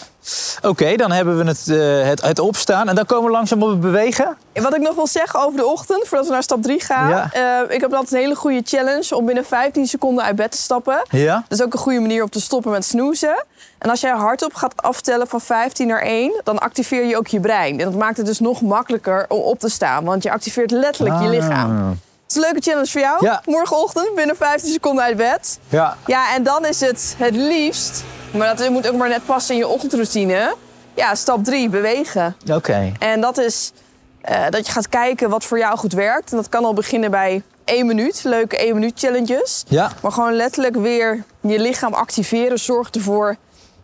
Oké, 0.62 0.96
dan 0.96 1.10
hebben 1.10 1.38
we 1.38 1.44
het, 1.44 1.68
eh, 1.68 2.08
het, 2.08 2.22
het 2.22 2.38
opstaan 2.38 2.88
en 2.88 2.94
dan 2.94 3.06
komen 3.06 3.24
we 3.24 3.30
langzaam 3.30 3.62
op 3.62 3.68
het 3.68 3.80
bewegen. 3.80 4.36
En 4.52 4.62
Wat 4.62 4.74
ik 4.74 4.80
nog 4.80 4.94
wil 4.94 5.06
zeggen 5.06 5.40
over 5.40 5.56
de 5.58 5.66
ochtend, 5.66 6.08
voordat 6.08 6.26
we 6.26 6.32
naar 6.32 6.42
stap 6.42 6.62
3 6.62 6.80
gaan. 6.80 7.08
Ja. 7.08 7.30
eh, 7.32 7.74
ik 7.74 7.80
heb 7.80 7.92
altijd 7.92 8.12
een 8.12 8.18
hele 8.18 8.34
goede 8.34 8.60
challenge 8.64 9.16
om 9.16 9.24
binnen 9.26 9.44
15 9.44 9.86
seconden 9.86 10.24
uit 10.24 10.36
bed 10.36 10.50
te 10.50 10.56
stappen. 10.58 11.02
Ja? 11.10 11.44
Dat 11.48 11.58
is 11.58 11.64
ook 11.64 11.72
een 11.72 11.78
goede 11.78 12.00
manier 12.00 12.22
om 12.22 12.30
te 12.30 12.40
stoppen 12.40 12.70
met 12.70 12.84
snoezen. 12.84 13.44
En 13.78 13.90
als 13.90 14.00
jij 14.00 14.10
hardop 14.10 14.54
gaat 14.54 14.82
aftellen 14.82 15.26
van 15.28 15.40
15 15.40 15.86
naar 15.86 16.02
1, 16.02 16.40
dan 16.44 16.58
activeer 16.58 17.04
je 17.04 17.16
ook 17.16 17.26
je 17.26 17.40
brein. 17.40 17.78
En 17.80 17.84
dat 17.84 17.94
maakt 17.94 18.16
het 18.16 18.26
dus 18.26 18.40
nog 18.40 18.60
makkelijker 18.62 19.24
om 19.28 19.38
op 19.40 19.58
te 19.58 19.68
staan, 19.68 20.04
want 20.04 20.22
je 20.22 20.30
activeert 20.30 20.70
letterlijk 20.70 21.18
je 21.18 21.24
Ah. 21.24 21.30
lichaam. 21.30 21.88
Het 21.88 22.36
is 22.36 22.42
een 22.44 22.50
leuke 22.52 22.60
challenge 22.70 22.90
voor 22.90 23.00
jou. 23.00 23.24
Ja. 23.24 23.42
Morgenochtend 23.44 24.14
binnen 24.14 24.36
15 24.36 24.72
seconden 24.72 25.04
uit 25.04 25.16
bed. 25.16 25.58
Ja. 25.68 25.96
Ja, 26.06 26.34
en 26.34 26.42
dan 26.42 26.64
is 26.66 26.80
het 26.80 27.14
het 27.18 27.34
liefst, 27.36 28.02
maar 28.30 28.56
dat 28.56 28.68
moet 28.68 28.88
ook 28.88 28.96
maar 28.96 29.08
net 29.08 29.24
passen 29.24 29.54
in 29.54 29.60
je 29.60 29.68
ochtendroutine. 29.68 30.54
Ja, 30.94 31.14
stap 31.14 31.44
3, 31.44 31.68
bewegen. 31.68 32.36
Oké. 32.52 32.92
En 32.98 33.20
dat 33.20 33.38
is 33.38 33.72
eh, 34.20 34.48
dat 34.50 34.66
je 34.66 34.72
gaat 34.72 34.88
kijken 34.88 35.30
wat 35.30 35.44
voor 35.44 35.58
jou 35.58 35.78
goed 35.78 35.92
werkt. 35.92 36.30
En 36.30 36.36
dat 36.36 36.48
kan 36.48 36.64
al 36.64 36.74
beginnen 36.74 37.10
bij 37.10 37.42
één 37.64 37.86
minuut, 37.86 38.20
leuke 38.24 38.56
één 38.56 38.74
minuut 38.74 38.98
challenges. 38.98 39.64
Ja. 39.68 39.90
Maar 40.02 40.12
gewoon 40.12 40.32
letterlijk 40.32 40.76
weer 40.76 41.24
je 41.40 41.60
lichaam 41.60 41.92
activeren 41.92 42.58
zorgt 42.58 42.94
ervoor 42.94 43.36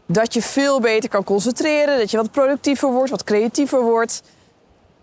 dat 0.06 0.34
je 0.34 0.42
veel 0.42 0.80
beter 0.80 1.08
kan 1.08 1.24
concentreren. 1.24 1.98
Dat 1.98 2.10
je 2.10 2.16
wat 2.16 2.30
productiever 2.30 2.90
wordt, 2.90 3.10
wat 3.10 3.24
creatiever 3.24 3.82
wordt. 3.82 4.22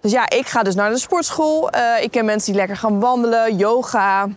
Dus 0.02 0.12
ja, 0.12 0.30
ik 0.30 0.48
ga 0.48 0.64
dus 0.64 0.76
naar 0.76 0.90
de 0.90 0.98
sportschool. 0.98 1.70
Eh, 1.70 2.04
ik 2.04 2.12
ken 2.12 2.26
mensen 2.26 2.52
die 2.52 2.60
lekker 2.60 2.78
gaan 2.78 3.00
wandelen, 3.00 3.58
yoga, 3.58 4.28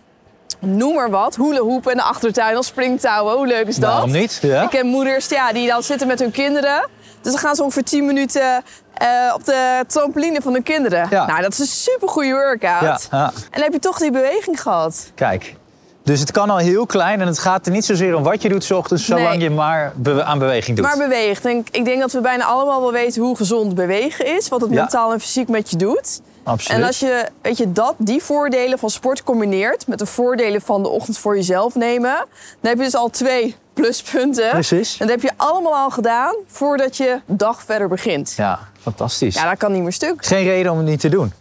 noem 0.59 0.93
maar 0.95 1.09
wat. 1.09 1.35
Hoop 1.35 1.89
in 1.89 1.97
de 1.97 2.03
achtertuin 2.03 2.55
als 2.55 2.67
springtouwen. 2.67 3.35
Hoe 3.37 3.47
leuk 3.47 3.67
is 3.67 3.75
dat? 3.75 3.91
Waarom 3.91 4.11
niet? 4.11 4.39
Ja. 4.41 4.61
Ik 4.63 4.69
ken 4.69 4.87
moeders 4.87 5.27
ja, 5.27 5.53
die 5.53 5.67
dan 5.67 5.83
zitten 5.83 6.07
met 6.07 6.19
hun 6.19 6.31
kinderen. 6.31 6.87
Dus 7.21 7.31
dan 7.33 7.41
gaan 7.41 7.55
ze 7.55 7.63
ongeveer 7.63 7.83
10 7.83 8.05
minuten 8.05 8.63
eh, 8.93 9.07
op 9.33 9.45
de 9.45 9.83
trampoline 9.87 10.41
van 10.41 10.53
hun 10.53 10.63
kinderen. 10.63 11.07
Ja. 11.09 11.25
Nou, 11.25 11.41
dat 11.41 11.51
is 11.51 11.59
een 11.59 11.65
super 11.65 12.09
goede 12.09 12.29
workout. 12.31 12.81
Ja, 13.11 13.17
ja. 13.17 13.25
En 13.25 13.41
dan 13.51 13.61
heb 13.61 13.73
je 13.73 13.79
toch 13.79 13.97
die 13.97 14.11
beweging 14.11 14.61
gehad. 14.61 15.11
Kijk. 15.15 15.55
Dus 16.03 16.19
het 16.19 16.31
kan 16.31 16.49
al 16.49 16.57
heel 16.57 16.85
klein 16.85 17.21
en 17.21 17.27
het 17.27 17.39
gaat 17.39 17.65
er 17.65 17.71
niet 17.71 17.85
zozeer 17.85 18.15
om 18.15 18.23
wat 18.23 18.41
je 18.41 18.49
doet 18.49 18.63
's 18.63 18.71
ochtends, 18.71 19.05
zolang 19.05 19.29
Nee. 19.29 19.39
je 19.39 19.49
maar 19.49 19.93
be- 19.95 20.23
aan 20.23 20.39
beweging 20.39 20.77
doet. 20.77 20.85
Maar 20.85 20.97
beweegt. 20.97 21.45
En 21.45 21.65
ik 21.71 21.85
denk 21.85 21.99
dat 21.99 22.11
we 22.11 22.21
bijna 22.21 22.43
allemaal 22.45 22.81
wel 22.81 22.91
weten 22.91 23.21
hoe 23.21 23.35
gezond 23.35 23.75
bewegen 23.75 24.25
is. 24.37 24.49
Wat 24.49 24.61
het 24.61 24.69
mentaal 24.69 25.13
en 25.13 25.19
fysiek 25.19 25.47
met 25.47 25.69
je 25.69 25.75
doet. 25.77 26.21
Absoluut. 26.45 26.81
En 26.81 26.87
als 26.87 26.99
je, 26.99 27.25
weet 27.41 27.57
je 27.57 27.71
dat, 27.71 27.95
die 27.97 28.23
voordelen 28.23 28.79
van 28.79 28.89
sport 28.89 29.23
combineert 29.23 29.87
met 29.87 29.99
de 29.99 30.05
voordelen 30.05 30.61
van 30.61 30.83
de 30.83 30.89
ochtend 30.89 31.17
voor 31.17 31.35
jezelf 31.35 31.75
nemen, 31.75 32.15
dan 32.61 32.69
heb 32.71 32.77
je 32.77 32.83
dus 32.83 32.95
al 32.95 33.09
twee 33.09 33.55
pluspunten. 33.73 34.49
Precies. 34.49 34.97
En 34.99 35.07
dat 35.07 35.21
heb 35.21 35.21
je 35.31 35.31
allemaal 35.37 35.75
al 35.75 35.89
gedaan 35.89 36.35
voordat 36.47 36.97
je 36.97 37.19
dag 37.25 37.63
verder 37.63 37.87
begint. 37.87 38.33
Ja, 38.37 38.59
fantastisch. 38.81 39.35
Ja, 39.35 39.49
dat 39.49 39.57
kan 39.57 39.71
niet 39.71 39.81
meer 39.83 39.91
stuk. 39.93 40.25
Geen 40.25 40.43
reden 40.43 40.71
om 40.71 40.77
het 40.77 40.87
niet 40.87 40.99
te 40.99 41.09
doen. 41.09 41.33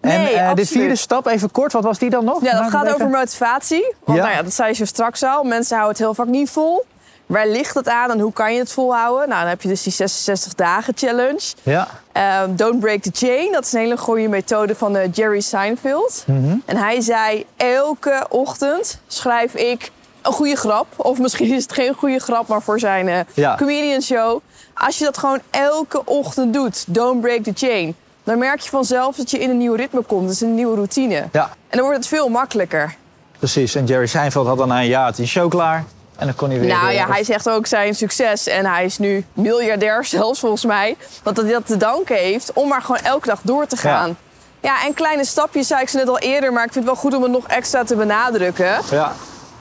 En 0.00 0.22
Nee, 0.22 0.34
eh, 0.34 0.54
de 0.54 0.66
vierde 0.66 0.96
stap, 0.96 1.26
even 1.26 1.50
kort, 1.50 1.72
wat 1.72 1.84
was 1.84 1.98
die 1.98 2.10
dan 2.10 2.24
nog? 2.24 2.42
Ja, 2.42 2.62
dat 2.62 2.70
gaat 2.70 2.94
over 2.94 3.08
motivatie. 3.08 3.94
Want 4.04 4.18
Ja. 4.18 4.24
nou 4.24 4.36
ja, 4.36 4.42
dat 4.42 4.52
zei 4.52 4.68
je 4.68 4.74
zo 4.74 4.84
straks 4.84 5.22
al. 5.22 5.44
Mensen 5.44 5.76
houden 5.76 5.96
het 5.96 6.04
heel 6.06 6.14
vaak 6.24 6.34
niet 6.34 6.50
vol. 6.50 6.84
Waar 7.32 7.46
ligt 7.48 7.74
het 7.74 7.88
aan 7.88 8.10
en 8.10 8.18
hoe 8.20 8.32
kan 8.32 8.52
je 8.52 8.58
het 8.58 8.72
volhouden? 8.72 9.28
Nou, 9.28 9.40
dan 9.40 9.48
heb 9.48 9.62
je 9.62 9.68
dus 9.68 9.82
die 9.82 9.92
66 9.92 10.54
dagen 10.54 10.92
challenge. 10.96 11.40
Ja, 11.62 11.88
Ehm, 12.12 12.54
Don't 12.56 12.80
break 12.80 13.02
the 13.02 13.10
chain. 13.12 13.52
Dat 13.52 13.64
is 13.64 13.72
een 13.72 13.80
hele 13.80 13.96
goede 13.96 14.28
methode 14.28 14.74
van 14.74 14.96
eh, 14.96 15.08
Jerry 15.12 15.40
Seinfeld. 15.40 16.24
Mhm. 16.26 16.56
En 16.66 16.76
hij 16.76 17.00
zei, 17.00 17.46
elke 17.56 18.26
ochtend 18.28 18.98
schrijf 19.06 19.54
ik 19.54 19.90
een 20.22 20.32
goede 20.32 20.56
grap. 20.56 20.86
Of 20.96 21.18
misschien 21.18 21.52
is 21.52 21.62
het 21.62 21.72
geen 21.72 21.94
goede 21.94 22.18
grap, 22.18 22.46
maar 22.48 22.62
voor 22.62 22.78
zijn 22.78 23.08
eh, 23.08 23.18
Ja. 23.34 23.56
comedian 23.56 24.00
show. 24.02 24.40
Als 24.74 24.98
je 24.98 25.04
dat 25.04 25.18
gewoon 25.18 25.40
elke 25.50 26.04
ochtend 26.04 26.52
doet, 26.52 26.84
don't 26.94 27.20
break 27.20 27.42
the 27.42 27.52
chain. 27.54 27.94
Dan 28.24 28.38
merk 28.38 28.60
je 28.60 28.68
vanzelf 28.70 29.16
dat 29.16 29.30
je 29.30 29.38
in 29.38 29.50
een 29.50 29.58
nieuw 29.58 29.74
ritme 29.74 30.02
komt. 30.02 30.28
Dus 30.28 30.40
een 30.40 30.54
nieuwe 30.54 30.74
routine. 30.74 31.28
ja, 31.32 31.44
En 31.44 31.50
dan 31.78 31.80
wordt 31.80 31.96
het 31.96 32.06
veel 32.06 32.28
makkelijker. 32.28 32.94
precies. 33.38 33.74
En 33.74 33.84
Jerry 33.86 34.06
Seinfeld 34.06 34.46
had 34.46 34.58
dan 34.58 34.68
na 34.68 34.80
een 34.80 34.86
jaar 34.86 35.12
hij 35.16 35.26
show 35.26 35.50
klaar. 35.50 35.84
En 36.16 36.26
dan 36.26 36.34
kon 36.34 36.50
hij 36.50 36.58
weer... 36.58 36.68
Nou 36.68 36.92
ja, 36.92 37.06
hij 37.06 37.24
zegt 37.24 37.48
ook 37.48 37.66
zijn 37.66 37.94
succes. 37.94 38.46
En 38.46 38.66
hij 38.66 38.84
is 38.84 38.98
nu 38.98 39.24
miljardair 39.32 40.04
zelfs 40.16 40.40
volgens 40.40 40.64
mij. 40.64 40.96
Dat 41.22 41.36
hij 41.36 41.52
dat 41.52 41.66
te 41.66 41.76
danken 41.76 42.16
heeft 42.16 42.52
om 42.52 42.68
maar 42.68 42.82
gewoon 42.82 43.00
elke 43.02 43.26
dag 43.26 43.40
door 43.42 43.66
te 43.66 43.76
gaan. 43.76 44.16
Ja, 44.60 44.84
en 44.84 44.94
kleine 44.94 45.24
stapjes 45.24 45.66
zei 45.66 45.80
ik 45.82 45.88
ze 45.88 45.96
net 45.96 46.08
al 46.08 46.18
eerder, 46.18 46.52
maar 46.52 46.64
ik 46.64 46.72
vind 46.72 46.84
het 46.84 46.94
wel 46.94 47.02
goed 47.02 47.14
om 47.14 47.22
het 47.22 47.32
nog 47.32 47.48
extra 47.48 47.84
te 47.84 47.96
benadrukken. 47.96 48.80
Ja. 48.90 49.14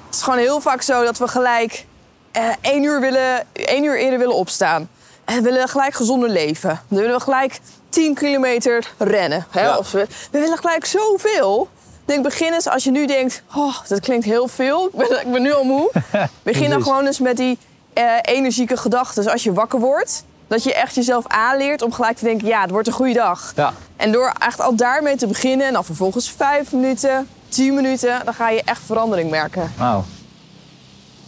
Het 0.06 0.16
is 0.16 0.22
gewoon 0.22 0.40
heel 0.40 0.62
vaak 0.62 0.82
zo 0.82 1.04
dat 1.04 1.18
we 1.18 1.28
gelijk 1.28 1.86
eh, 2.32 2.44
één, 2.62 2.84
uur 2.84 3.00
willen, 3.00 3.46
één 3.54 3.84
uur 3.84 4.00
eerder 4.00 4.20
willen 4.20 4.36
opstaan. 4.36 4.90
En 5.26 5.36
we 5.36 5.42
willen 5.42 5.68
gelijk 5.68 5.94
gezonder 5.94 6.30
leven. 6.30 6.82
Dan 6.88 7.00
willen 7.00 7.16
we 7.16 7.22
gelijk 7.22 7.60
10 7.90 8.14
kilometer 8.14 8.92
rennen. 8.98 9.46
Hè? 9.50 9.62
Ja. 9.62 9.78
Of 9.78 9.92
we, 9.92 10.08
we 10.32 10.40
willen 10.40 10.58
gelijk 10.58 10.86
zoveel. 10.86 11.70
Ik 12.12 12.18
denk, 12.18 12.30
begin 12.30 12.54
eens 12.54 12.68
als 12.68 12.84
je 12.84 12.92
nu 12.92 13.06
denkt, 13.06 13.44
oh, 13.56 13.76
dat 13.88 14.00
klinkt 14.00 14.26
heel 14.26 14.48
veel. 14.48 14.86
Ik 14.92 15.08
ben, 15.08 15.22
ik 15.22 15.32
ben 15.32 15.42
nu 15.42 15.54
al 15.54 15.64
moe. 15.64 15.92
Begin 16.44 16.70
dan 16.70 16.84
gewoon 16.84 17.06
eens 17.06 17.20
met 17.20 17.38
die 17.38 17.58
eh, 17.94 18.04
energieke 18.22 18.78
gedachten. 18.78 19.24
Dus 19.24 19.32
als 19.32 19.44
je 19.44 19.54
wakker 19.54 19.80
wordt, 19.80 20.26
dat 20.48 20.64
je 20.64 20.74
echt 20.74 20.96
jezelf 20.96 21.28
aanleert 21.28 21.82
om 21.82 21.92
gelijk 21.92 22.18
te 22.18 22.24
denken, 22.24 22.48
ja, 22.48 22.62
het 22.62 22.72
wordt 22.72 22.88
een 22.88 22.94
goede 22.94 23.14
dag. 23.14 23.54
Ja. 23.56 23.74
En 23.96 24.12
door 24.12 24.34
echt 24.40 24.60
al 24.62 24.76
daarmee 24.76 25.16
te 25.16 25.28
beginnen 25.28 25.68
en 25.68 25.74
dan 25.74 25.86
vervolgens 25.86 26.32
vijf 26.38 26.72
minuten, 26.72 27.28
tien 27.50 27.74
minuten, 27.74 28.22
dan 28.26 28.34
ga 28.34 28.50
je 28.50 28.62
echt 28.66 28.82
verandering 28.86 29.30
merken. 29.30 29.74
Wauw. 29.78 30.04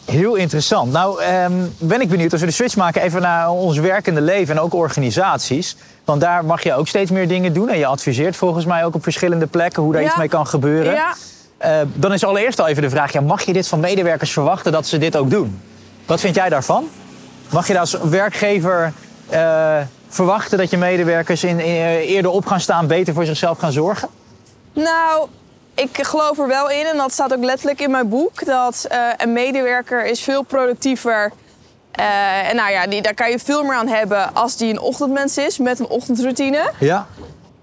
Heel 0.05 0.35
interessant. 0.35 0.91
Nou, 0.91 1.21
ehm, 1.21 1.51
ben 1.77 2.01
ik 2.01 2.09
benieuwd 2.09 2.31
als 2.31 2.41
we 2.41 2.47
de 2.47 2.53
switch 2.53 2.75
maken 2.75 3.01
even 3.01 3.21
naar 3.21 3.49
ons 3.49 3.77
werkende 3.77 4.21
leven 4.21 4.55
en 4.55 4.61
ook 4.61 4.73
organisaties. 4.73 5.75
Want 6.05 6.21
daar 6.21 6.45
mag 6.45 6.63
je 6.63 6.73
ook 6.73 6.87
steeds 6.87 7.11
meer 7.11 7.27
dingen 7.27 7.53
doen. 7.53 7.69
En 7.69 7.77
je 7.77 7.85
adviseert 7.85 8.35
volgens 8.35 8.65
mij 8.65 8.85
ook 8.85 8.95
op 8.95 9.03
verschillende 9.03 9.47
plekken 9.47 9.83
hoe 9.83 9.91
daar 9.93 10.01
Ja. 10.01 10.07
iets 10.07 10.17
mee 10.17 10.27
kan 10.27 10.47
gebeuren. 10.47 10.93
Ja, 10.93 11.13
Eh, 11.57 11.79
dan 11.93 12.13
is 12.13 12.25
allereerst 12.25 12.59
al 12.59 12.67
even 12.67 12.81
de 12.81 12.89
vraag: 12.89 13.11
ja, 13.13 13.21
mag 13.21 13.41
je 13.41 13.53
dit 13.53 13.67
van 13.67 13.79
medewerkers 13.79 14.31
verwachten 14.31 14.71
dat 14.71 14.87
ze 14.87 14.97
dit 14.97 15.17
ook 15.17 15.29
doen? 15.29 15.61
Wat 16.05 16.19
vind 16.19 16.35
jij 16.35 16.49
daarvan? 16.49 16.87
Mag 17.51 17.67
je 17.67 17.71
daar 17.73 17.81
als 17.81 17.97
werkgever 18.01 18.93
eh, 19.29 19.77
verwachten 20.09 20.57
dat 20.57 20.69
je 20.69 20.77
medewerkers 20.77 21.43
in, 21.43 21.59
in, 21.59 21.65
eh, 21.65 22.09
eerder 22.09 22.31
op 22.31 22.45
gaan 22.45 22.59
staan, 22.59 22.87
beter 22.87 23.13
voor 23.13 23.25
zichzelf 23.25 23.57
gaan 23.57 23.71
zorgen? 23.71 24.07
Nou, 24.73 25.27
ik 25.75 26.03
geloof 26.03 26.39
er 26.39 26.47
wel 26.47 26.69
in, 26.69 26.85
en 26.85 26.97
dat 26.97 27.11
staat 27.11 27.33
ook 27.33 27.43
letterlijk 27.43 27.81
in 27.81 27.91
mijn 27.91 28.09
boek, 28.09 28.45
dat 28.45 28.85
eh, 28.89 28.99
een 29.17 29.33
medewerker 29.33 30.05
is 30.05 30.23
veel 30.23 30.41
productiever. 30.43 31.31
eh, 31.91 32.49
en 32.49 32.55
nou 32.55 32.71
ja, 32.71 32.87
die, 32.87 33.01
daar 33.01 33.13
kan 33.13 33.29
je 33.31 33.39
veel 33.39 33.63
meer 33.63 33.75
aan 33.75 33.87
hebben 33.87 34.33
als 34.35 34.57
die 34.57 34.69
een 34.69 34.79
ochtendmens 34.79 35.37
is 35.37 35.57
met 35.57 35.79
een 35.79 35.87
ochtendroutine. 35.87 36.71
Ja. 36.79 37.07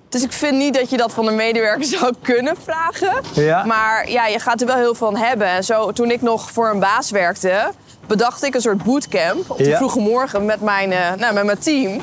Dus 0.09 0.23
ik 0.23 0.33
vind 0.33 0.57
niet 0.57 0.75
dat 0.75 0.91
je 0.91 0.97
dat 0.97 1.13
van 1.13 1.27
een 1.27 1.37
medewerker 1.37 1.85
zou 1.99 2.15
kunnen 2.23 2.57
vragen. 2.65 3.23
Ja. 3.35 3.65
Maar 3.65 4.11
ja, 4.11 4.27
je 4.27 4.39
gaat 4.39 4.61
er 4.61 4.67
wel 4.67 4.77
heel 4.77 4.95
veel 4.95 5.07
aan 5.07 5.17
hebben. 5.17 5.47
En 5.47 5.65
zo, 5.65 5.93
toen 5.93 6.11
ik 6.11 6.23
nog 6.23 6.51
voor 6.51 6.69
een 6.71 6.79
baas 6.81 7.11
werkte, 7.11 7.71
bedacht 8.07 8.43
ik 8.45 8.55
een 8.55 8.61
soort 8.61 8.83
bootcamp 8.83 9.51
op 9.51 9.57
de 9.59 9.65
Ja. 9.69 9.77
vroege 9.77 9.99
morgen 10.01 10.45
met 10.45 10.61
mijn, 10.61 10.93
eh, 10.93 11.13
nou, 11.19 11.35
met 11.35 11.45
mijn 11.45 11.59
team. 11.59 12.01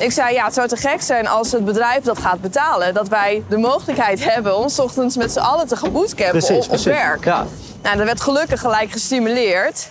Ik 0.00 0.12
zei, 0.12 0.34
ja, 0.34 0.44
het 0.44 0.54
zou 0.54 0.68
te 0.68 0.76
gek 0.76 1.02
zijn 1.02 1.28
als 1.28 1.52
het 1.52 1.64
bedrijf 1.64 2.04
dat 2.04 2.18
gaat 2.18 2.40
betalen. 2.40 2.94
Dat 2.94 3.08
wij 3.08 3.42
de 3.48 3.56
mogelijkheid 3.58 4.24
hebben 4.24 4.56
om 4.56 4.68
ochtends 4.76 5.16
met 5.16 5.32
z'n 5.32 5.38
allen 5.38 5.66
te 5.66 5.76
gaan 5.76 5.92
bootcampen 5.92 6.30
Precies, 6.30 6.56
op, 6.56 6.62
op 6.62 6.68
precies. 6.68 6.84
werk. 6.84 7.24
Ja. 7.24 7.46
Nou, 7.82 7.96
dat 7.96 8.06
werd 8.06 8.20
gelukkig 8.20 8.60
gelijk 8.60 8.90
gestimuleerd. 8.90 9.88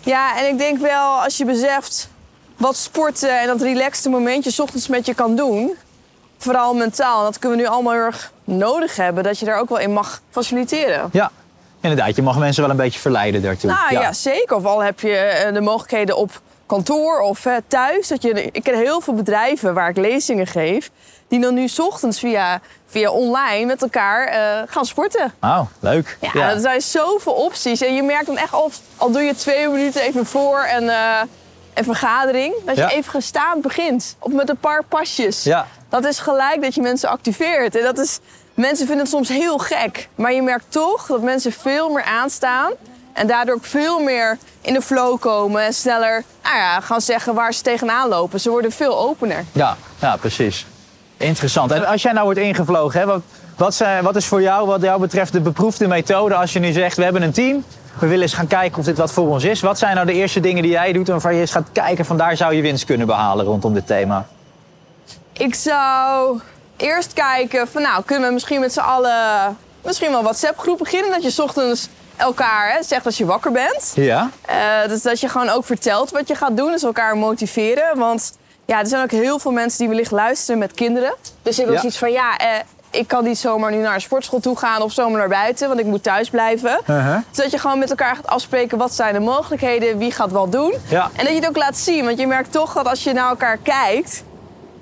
Ja, 0.00 0.38
en 0.38 0.48
ik 0.48 0.58
denk 0.58 0.78
wel, 0.78 1.22
als 1.22 1.36
je 1.36 1.44
beseft 1.44 2.08
wat 2.56 2.76
sporten 2.76 3.40
en 3.40 3.46
dat 3.46 3.62
relaxte 3.62 4.08
momentje 4.08 4.50
's 4.50 4.58
ochtends 4.58 4.88
met 4.88 5.06
je 5.06 5.14
kan 5.14 5.36
doen. 5.36 5.76
Vooral 6.38 6.74
mentaal, 6.74 7.22
dat 7.22 7.38
kunnen 7.38 7.58
we 7.58 7.64
nu 7.64 7.70
allemaal 7.70 7.92
heel 7.92 8.02
erg 8.02 8.32
nodig 8.44 8.96
hebben. 8.96 9.24
Dat 9.24 9.38
je 9.38 9.44
daar 9.44 9.58
ook 9.60 9.68
wel 9.68 9.78
in 9.78 9.92
mag 9.92 10.20
faciliteren. 10.30 11.08
ja, 11.12 11.30
inderdaad. 11.80 12.16
Je 12.16 12.22
mag 12.22 12.38
mensen 12.38 12.62
wel 12.62 12.70
een 12.70 12.76
beetje 12.76 13.00
verleiden 13.00 13.42
daartoe. 13.42 13.70
Nou 13.70 13.92
ja. 13.92 14.12
zeker. 14.12 14.56
Of 14.56 14.64
al 14.64 14.82
heb 14.82 15.00
je 15.00 15.14
eh, 15.16 15.54
de 15.54 15.60
mogelijkheden 15.60 16.16
op 16.16 16.40
kantoor 16.68 17.20
of 17.20 17.46
thuis. 17.68 18.08
Dat 18.08 18.22
je, 18.22 18.48
ik 18.52 18.62
ken 18.62 18.74
heel 18.76 19.00
veel 19.00 19.14
bedrijven 19.14 19.74
waar 19.74 19.88
ik 19.88 19.96
lezingen 19.96 20.46
geef. 20.46 20.90
Die 21.28 21.40
dan 21.40 21.54
nu 21.54 21.68
ochtends 21.78 22.18
via, 22.18 22.60
via 22.86 23.10
online 23.10 23.66
met 23.66 23.82
elkaar 23.82 24.26
eh, 24.26 24.62
gaan 24.66 24.84
sporten. 24.84 25.34
Wauw, 25.38 25.68
leuk. 25.80 26.18
Ja, 26.32 26.50
er 26.50 26.60
zijn 26.60 26.80
zoveel 26.80 27.32
opties. 27.32 27.80
En 27.80 27.94
je 27.94 28.02
merkt 28.02 28.26
dan 28.26 28.36
echt 28.36 28.54
op, 28.54 28.72
al 28.96 29.10
doe 29.10 29.22
je 29.22 29.34
twee 29.34 29.68
minuten 29.68 30.00
even 30.02 30.26
voor 30.26 30.66
een, 30.76 30.88
eh, 30.88 31.20
een 31.74 31.84
vergadering, 31.84 32.54
dat 32.64 32.76
je 32.76 32.80
Ja. 32.82 32.90
even 32.90 33.10
gestaand 33.10 33.62
begint. 33.62 34.16
Of 34.18 34.32
met 34.32 34.48
een 34.48 34.56
paar 34.58 34.84
pasjes. 34.84 35.42
Ja. 35.42 35.66
Dat 35.88 36.04
is 36.04 36.18
gelijk 36.18 36.62
dat 36.62 36.74
je 36.74 36.80
mensen 36.80 37.08
activeert. 37.08 37.76
En 37.76 37.82
dat 37.82 37.98
is, 37.98 38.18
mensen 38.54 38.86
vinden 38.86 39.04
het 39.04 39.14
soms 39.14 39.28
heel 39.28 39.58
gek. 39.58 40.08
Maar 40.14 40.32
je 40.32 40.42
merkt 40.42 40.64
toch 40.68 41.06
dat 41.06 41.22
mensen 41.22 41.52
veel 41.52 41.88
meer 41.90 42.04
aanstaan. 42.04 42.72
En 43.18 43.26
daardoor 43.26 43.54
ook 43.54 43.64
veel 43.64 44.00
meer 44.00 44.38
in 44.60 44.72
de 44.72 44.82
flow 44.82 45.20
komen. 45.20 45.62
En 45.62 45.72
sneller 45.72 46.24
nou 46.42 46.56
ja, 46.56 46.80
gaan 46.80 47.00
zeggen 47.00 47.34
waar 47.34 47.54
ze 47.54 47.62
tegenaan 47.62 48.08
lopen. 48.08 48.40
Ze 48.40 48.50
worden 48.50 48.72
veel 48.72 48.98
opener. 48.98 49.44
Ja, 49.52 49.76
ja, 50.00 50.16
precies. 50.16 50.66
Interessant. 51.16 51.70
En 51.70 51.86
als 51.86 52.02
jij 52.02 52.12
nou 52.12 52.24
wordt 52.24 52.40
ingevlogen, 52.40 53.00
hè, 53.00 53.06
wat, 53.06 53.20
wat, 53.56 53.74
zijn, 53.74 54.04
wat 54.04 54.16
is 54.16 54.26
voor 54.26 54.42
jou, 54.42 54.66
wat 54.66 54.82
jou 54.82 55.00
betreft, 55.00 55.32
de 55.32 55.40
beproefde 55.40 55.86
methode 55.86 56.34
als 56.34 56.52
je 56.52 56.58
nu 56.58 56.72
zegt, 56.72 56.96
we 56.96 57.04
hebben 57.04 57.22
een 57.22 57.32
team, 57.32 57.64
we 57.98 58.06
willen 58.06 58.22
eens 58.22 58.34
gaan 58.34 58.46
kijken 58.46 58.78
of 58.78 58.84
dit 58.84 58.98
wat 58.98 59.12
voor 59.12 59.28
ons 59.28 59.44
is. 59.44 59.60
Wat 59.60 59.78
zijn 59.78 59.94
nou 59.94 60.06
de 60.06 60.12
eerste 60.12 60.40
dingen 60.40 60.62
die 60.62 60.72
jij 60.72 60.92
doet 60.92 61.08
waarvan 61.08 61.34
je 61.34 61.40
eens 61.40 61.50
gaat 61.50 61.68
kijken 61.72 62.04
van 62.04 62.16
daar 62.16 62.36
zou 62.36 62.54
je 62.54 62.62
winst 62.62 62.84
kunnen 62.84 63.06
behalen 63.06 63.44
rondom 63.44 63.74
dit 63.74 63.86
thema? 63.86 64.26
Ik 65.32 65.54
zou 65.54 66.40
eerst 66.76 67.12
kijken 67.12 67.68
van 67.68 67.82
nou, 67.82 68.02
kunnen 68.04 68.28
we 68.28 68.34
misschien 68.34 68.60
met 68.60 68.72
z'n 68.72 68.80
allen 68.80 69.56
misschien 69.84 70.08
wel 70.08 70.18
een 70.18 70.24
WhatsApp 70.24 70.58
groep 70.58 70.78
beginnen. 70.78 71.10
Dat 71.10 71.22
je 71.22 71.30
's 71.30 71.38
ochtends 71.38 71.88
elkaar 72.18 72.72
hè, 72.72 72.82
zegt 72.82 73.06
als 73.06 73.18
je 73.18 73.24
wakker 73.26 73.52
bent. 73.52 73.92
Ja? 73.94 74.30
Dus 74.86 75.02
dat 75.02 75.20
je 75.20 75.28
gewoon 75.28 75.48
ook 75.48 75.64
vertelt 75.64 76.10
wat 76.10 76.28
je 76.28 76.34
gaat 76.34 76.56
doen. 76.56 76.70
Dus 76.70 76.82
elkaar 76.82 77.16
motiveren. 77.16 77.98
Want 77.98 78.36
ja, 78.64 78.78
er 78.80 78.86
zijn 78.86 79.02
ook 79.02 79.10
heel 79.10 79.38
veel 79.38 79.50
mensen 79.52 79.78
die 79.78 79.88
wellicht 79.88 80.10
luisteren 80.10 80.58
met 80.58 80.72
kinderen. 80.72 81.14
Dus 81.42 81.56
je 81.56 81.62
hebt 81.62 81.68
ook 81.68 81.74
Ja. 81.74 81.80
zoiets 81.80 81.98
van 81.98 82.12
ja, 82.12 82.36
eh, 82.36 82.48
ik 82.90 83.08
kan 83.08 83.24
niet 83.24 83.38
zomaar 83.38 83.70
nu 83.70 83.76
naar 83.76 83.94
een 83.94 84.00
sportschool 84.00 84.40
toe 84.40 84.56
gaan 84.58 84.82
of 84.82 84.92
zomaar 84.92 85.18
naar 85.18 85.28
buiten, 85.28 85.68
want 85.68 85.80
ik 85.80 85.86
moet 85.86 86.02
thuis 86.02 86.30
blijven. 86.30 86.80
Uh-huh. 86.86 87.16
Dus 87.30 87.36
dat 87.42 87.50
je 87.50 87.58
gewoon 87.58 87.78
met 87.78 87.90
elkaar 87.90 88.16
gaat 88.16 88.26
afspreken 88.26 88.78
wat 88.78 88.94
zijn 88.94 89.14
de 89.14 89.20
mogelijkheden, 89.20 89.98
wie 89.98 90.12
gaat 90.12 90.30
wat 90.30 90.52
doen. 90.52 90.74
Ja. 90.88 91.02
En 91.16 91.24
dat 91.24 91.28
je 91.28 91.34
het 91.40 91.48
ook 91.48 91.56
laat 91.56 91.76
zien, 91.76 92.04
want 92.04 92.18
je 92.18 92.26
merkt 92.26 92.52
toch 92.52 92.72
dat 92.72 92.86
als 92.86 93.04
je 93.04 93.12
naar 93.12 93.28
elkaar 93.28 93.56
kijkt, 93.56 94.22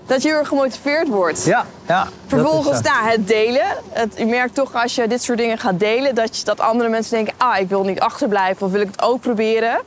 dat 0.06 0.22
je 0.22 0.28
heel 0.28 0.38
erg 0.38 0.48
gemotiveerd 0.48 1.08
wordt. 1.08 1.44
Ja, 1.44 1.66
ja. 1.88 2.08
Vervolgens, 2.26 2.80
nou, 2.80 3.08
het 3.08 3.28
delen. 3.28 3.66
Het, 3.90 4.14
je 4.16 4.26
merkt 4.26 4.54
toch 4.54 4.74
als 4.74 4.94
je 4.94 5.06
dit 5.06 5.22
soort 5.22 5.38
dingen 5.38 5.58
gaat 5.58 5.80
delen, 5.80 6.14
dat, 6.14 6.38
je, 6.38 6.44
dat 6.44 6.60
andere 6.60 6.88
mensen 6.88 7.14
denken, 7.14 7.34
ah, 7.36 7.58
ik 7.58 7.68
wil 7.68 7.84
niet 7.84 8.00
achterblijven 8.00 8.66
of 8.66 8.72
wil 8.72 8.80
ik 8.80 8.86
het 8.86 9.02
ook 9.02 9.20
proberen. 9.20 9.80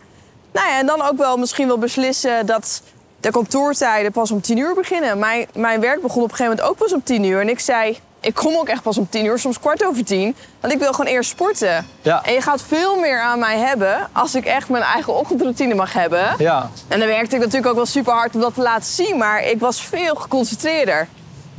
Nou 0.52 0.68
ja, 0.68 0.80
en 0.80 0.86
dan 0.86 1.02
ook 1.02 1.18
wel 1.18 1.38
misschien 1.38 1.68
wel 1.68 1.78
beslissen 1.78 2.46
dat 2.46 2.82
de 3.20 3.32
kantoortijden 3.32 4.12
pas 4.12 4.32
om 4.32 4.42
tien 4.42 4.58
uur 4.58 4.74
beginnen. 4.74 5.20
Mijn, 5.20 5.48
mijn 5.54 5.80
werk 5.80 6.02
begon 6.02 6.24
op 6.24 6.30
een 6.30 6.36
gegeven 6.36 6.56
moment 6.56 6.72
ook 6.72 6.78
pas 6.78 6.94
om 6.94 7.04
tien 7.04 7.24
uur. 7.24 7.42
En 7.42 7.50
ik 7.50 7.60
zei, 7.60 8.00
ik 8.20 8.34
kom 8.34 8.56
ook 8.56 8.68
echt 8.68 8.82
pas 8.82 8.98
om 8.98 9.10
tien 9.10 9.26
uur, 9.26 9.40
soms 9.40 9.60
kwart 9.60 9.86
over 9.86 10.04
tien. 10.04 10.36
Want 10.60 10.74
ik 10.74 10.80
wil 10.80 10.94
gewoon 10.94 11.12
eerst 11.12 11.30
sporten. 11.30 11.88
Ja. 12.02 12.24
En 12.24 12.34
je 12.34 12.42
gaat 12.42 12.62
veel 12.62 13.00
meer 13.00 13.22
aan 13.22 13.40
mij 13.40 13.58
hebben 13.58 14.10
als 14.12 14.36
ik 14.36 14.46
echt 14.46 14.70
mijn 14.70 14.84
eigen 14.84 15.16
ochtendroutine 15.16 15.76
mag 15.76 15.94
hebben. 15.94 16.36
Ja, 16.38 16.70
En 16.88 17.00
dan 17.00 17.08
werkte 17.08 17.36
ik 17.36 17.42
natuurlijk 17.42 17.68
ook 17.68 17.76
wel 17.76 17.86
super 17.86 18.14
hard 18.14 18.36
om 18.36 18.42
dat 18.42 18.54
te 18.54 18.62
laten 18.62 18.86
zien, 18.94 19.18
maar 19.18 19.44
ik 19.44 19.60
was 19.60 19.82
veel 19.82 20.16
geconcentreerder. 20.16 21.08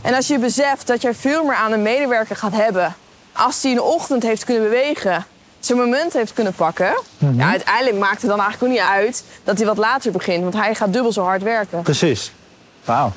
En 0.03 0.15
als 0.15 0.27
je 0.27 0.39
beseft 0.39 0.87
dat 0.87 1.03
je 1.03 1.15
veel 1.15 1.45
meer 1.45 1.55
aan 1.55 1.73
een 1.73 1.83
medewerker 1.83 2.37
gaat 2.37 2.53
hebben 2.53 2.95
als 3.33 3.61
die 3.61 3.71
in 3.71 3.77
de 3.77 3.83
ochtend 3.83 4.23
heeft 4.23 4.45
kunnen 4.45 4.63
bewegen, 4.63 5.27
zijn 5.61 5.79
moment 5.79 6.13
heeft 6.13 6.33
kunnen 6.33 6.53
pakken, 6.53 6.95
ja, 7.37 7.51
uiteindelijk 7.51 7.99
maakt 7.99 8.21
het 8.23 8.31
dan 8.31 8.41
eigenlijk 8.41 8.63
ook 8.63 8.79
niet 8.79 8.89
uit 8.89 9.25
dat 9.45 9.57
hij 9.59 9.67
wat 9.67 9.77
later 9.77 10.13
begint, 10.13 10.43
want 10.43 10.55
hij 10.55 10.75
gaat 10.75 10.93
dubbel 10.93 11.13
zo 11.13 11.23
hard 11.23 11.43
werken. 11.43 11.83
precies. 11.83 12.33
Wauw. 12.85 13.13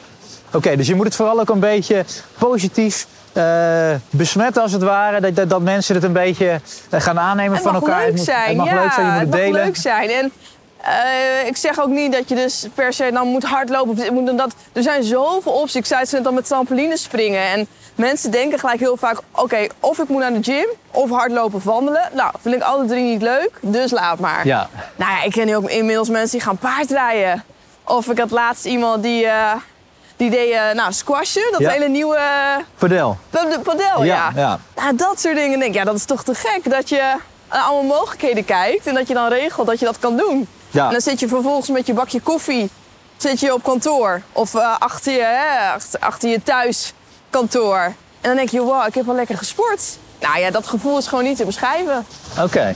Oké, 0.51 0.75
dus 0.75 0.87
je 0.87 0.95
moet 0.95 1.05
het 1.05 1.15
vooral 1.15 1.39
ook 1.39 1.49
een 1.49 1.59
beetje 1.59 2.05
positief 2.37 3.07
eh, 3.33 3.95
besmetten 4.09 4.61
als 4.61 4.71
het 4.71 4.83
ware. 4.83 5.19
Dat, 5.21 5.35
dat, 5.35 5.49
dat 5.49 5.61
mensen 5.61 5.95
het 5.95 6.03
een 6.03 6.13
beetje 6.13 6.59
eh, 6.89 7.01
gaan 7.01 7.19
aannemen 7.19 7.53
Het 7.53 7.63
van 7.63 7.71
mag 7.73 7.81
elkaar. 7.81 7.97
leuk 7.97 8.07
het 8.07 8.15
moet, 8.15 8.25
zijn, 8.25 8.47
het 8.47 8.57
mag 8.57 8.67
ja, 8.67 8.81
leuk 8.81 8.91
zijn, 8.91 9.05
je 9.05 9.11
moet 9.11 9.19
het, 9.19 9.29
mag 9.29 9.39
delen. 9.39 9.63
leuk 9.63 9.75
zijn. 9.75 10.09
En 10.09 10.31
eh, 10.77 11.47
ik 11.47 11.57
zeg 11.57 11.79
ook 11.79 11.87
niet 11.89 12.11
dat 12.11 12.29
je 12.29 12.35
dus 12.35 12.67
per 12.73 12.93
se 12.93 13.09
dan 13.13 13.27
moet 13.27 13.43
hardlopen. 13.43 13.89
of 13.89 14.11
moet 14.11 14.25
dan 14.25 14.37
dat. 14.37 14.53
Er 14.73 14.83
zijn 14.83 15.03
zoveel 15.03 15.51
opties. 15.51 15.75
Ik 15.75 15.85
zei 15.85 16.01
het 16.01 16.11
net 16.11 16.25
al 16.25 16.33
met 16.33 16.45
trampolines 16.47 17.03
springen. 17.03 17.41
En 17.47 17.67
mensen 17.95 18.31
denken 18.31 18.59
gelijk 18.59 18.79
heel 18.79 18.97
vaak, 18.97 19.19
oké, 19.31 19.67
of 19.79 19.99
ik 19.99 20.07
moet 20.07 20.21
naar 20.21 20.33
de 20.33 20.43
gym 20.43 20.67
of 20.91 21.09
hardlopen 21.09 21.55
of 21.57 21.63
wandelen. 21.63 22.09
Nou, 22.13 22.31
vind 22.41 22.55
ik 22.55 22.61
alle 22.61 22.85
drie 22.85 23.03
niet 23.03 23.21
leuk, 23.21 23.49
dus 23.61 23.91
laat 23.91 24.19
maar. 24.19 24.47
Ja, 24.47 24.69
Nou 24.95 25.11
ja, 25.11 25.23
ik 25.23 25.31
ken 25.31 25.45
nu 25.45 25.55
ook 25.55 25.69
inmiddels 25.69 26.09
mensen 26.09 26.31
die 26.31 26.47
gaan 26.47 26.57
paardrijden. 26.57 27.43
Of 27.83 28.07
ik 28.07 28.17
had 28.19 28.31
laatst 28.31 28.65
iemand 28.65 29.03
die, 29.03 29.27
die 30.23 30.31
deed 30.31 30.51
eh, 30.51 30.71
nou, 30.73 30.93
squashen, 30.93 31.51
dat 31.51 31.59
Ja. 31.59 31.69
hele 31.69 31.87
nieuwe 31.87 32.19
padel. 32.77 33.17
uh, 33.31 33.59
padel, 33.63 34.03
ja. 34.03 34.31
ja. 34.35 34.59
Nou, 34.75 34.95
dat 34.95 35.19
soort 35.19 35.35
dingen 35.35 35.59
denk 35.59 35.71
ik, 35.71 35.77
ja, 35.77 35.83
dat 35.83 35.95
is 35.95 36.05
toch 36.05 36.23
te 36.23 36.35
gek 36.35 36.69
dat 36.69 36.89
je 36.89 37.15
naar 37.49 37.61
allemaal 37.61 37.97
mogelijkheden 37.97 38.45
kijkt 38.45 38.87
en 38.87 38.93
dat 38.93 39.07
je 39.07 39.13
dan 39.13 39.27
regelt 39.27 39.67
dat 39.67 39.79
je 39.79 39.85
dat 39.85 39.99
kan 39.99 40.17
doen. 40.17 40.47
Ja. 40.69 40.85
En 40.85 40.91
dan 40.91 41.01
zit 41.01 41.19
je 41.19 41.27
vervolgens 41.27 41.69
met 41.69 41.87
je 41.87 41.93
bakje 41.93 42.21
koffie 42.21 42.69
zit 43.17 43.39
je 43.39 43.53
op 43.53 43.63
kantoor 43.63 44.21
of 44.31 44.55
eh, 44.55 44.75
achter, 44.79 45.13
je, 45.13 45.23
hè, 45.23 45.71
achter, 45.73 45.99
achter 45.99 46.29
je 46.29 46.43
thuiskantoor. 46.43 47.79
En 48.21 48.29
dan 48.29 48.35
denk 48.35 48.49
je, 48.49 48.61
wow, 48.61 48.87
ik 48.87 48.93
heb 48.95 49.05
wel 49.05 49.15
lekker 49.15 49.37
gesport. 49.37 49.97
Nou 50.19 50.39
ja, 50.39 50.51
dat 50.51 50.67
gevoel 50.67 50.97
is 50.97 51.07
gewoon 51.07 51.23
niet 51.23 51.37
te 51.37 51.45
beschrijven. 51.45 52.05
Oké. 52.41 52.75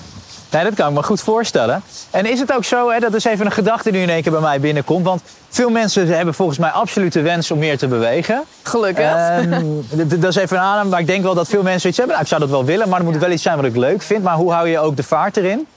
Nee, 0.52 0.64
dat 0.64 0.74
kan 0.74 0.88
ik 0.88 0.94
me 0.94 1.04
goed 1.04 1.22
voorstellen. 1.22 1.84
En 2.12 2.26
is 2.26 2.40
het 2.40 2.54
ook 2.54 2.64
zo, 2.64 2.90
hè, 2.90 3.00
dat 3.00 3.14
is 3.14 3.24
even 3.26 3.46
een 3.46 3.52
gedachte 3.52 3.92
die 3.92 4.02
in 4.02 4.10
één 4.10 4.22
keer 4.22 4.32
bij 4.32 4.42
mij 4.42 4.60
binnenkomt. 4.60 5.06
Want 5.06 5.22
veel 5.58 5.70
mensen 5.70 6.08
hebben 6.08 6.34
volgens 6.34 6.58
mij 6.58 6.70
absoluut 6.70 7.14
de 7.14 7.22
wens 7.22 7.52
om 7.52 7.60
meer 7.60 7.78
te 7.78 7.88
bewegen. 7.88 8.44
Gelukkig. 8.64 9.06
Ehm, 9.06 9.66
dat 10.20 10.24
is 10.24 10.36
even 10.36 10.58
een 10.58 10.64
aanname, 10.64 10.90
maar 10.90 11.00
ik 11.00 11.08
denk 11.08 11.24
wel 11.24 11.34
dat 11.34 11.48
veel 11.48 11.64
mensen 11.64 11.90
iets 11.90 11.98
hebben. 11.98 12.16
Nou, 12.16 12.28
ik 12.28 12.32
zou 12.36 12.42
dat 12.42 12.50
wel 12.58 12.66
willen, 12.66 12.90
maar 12.90 13.00
er 13.00 13.06
moet 13.06 13.18
wel 13.18 13.32
iets 13.32 13.44
zijn 13.44 13.56
wat 13.56 13.66
ik 13.66 13.76
leuk 13.76 14.02
vind. 14.02 14.24
Maar 14.24 14.36
hoe 14.36 14.52
hou 14.52 14.68
je 14.68 14.80
ook 14.80 14.96
de 14.96 15.04
vaart 15.04 15.38
erin? 15.38 15.68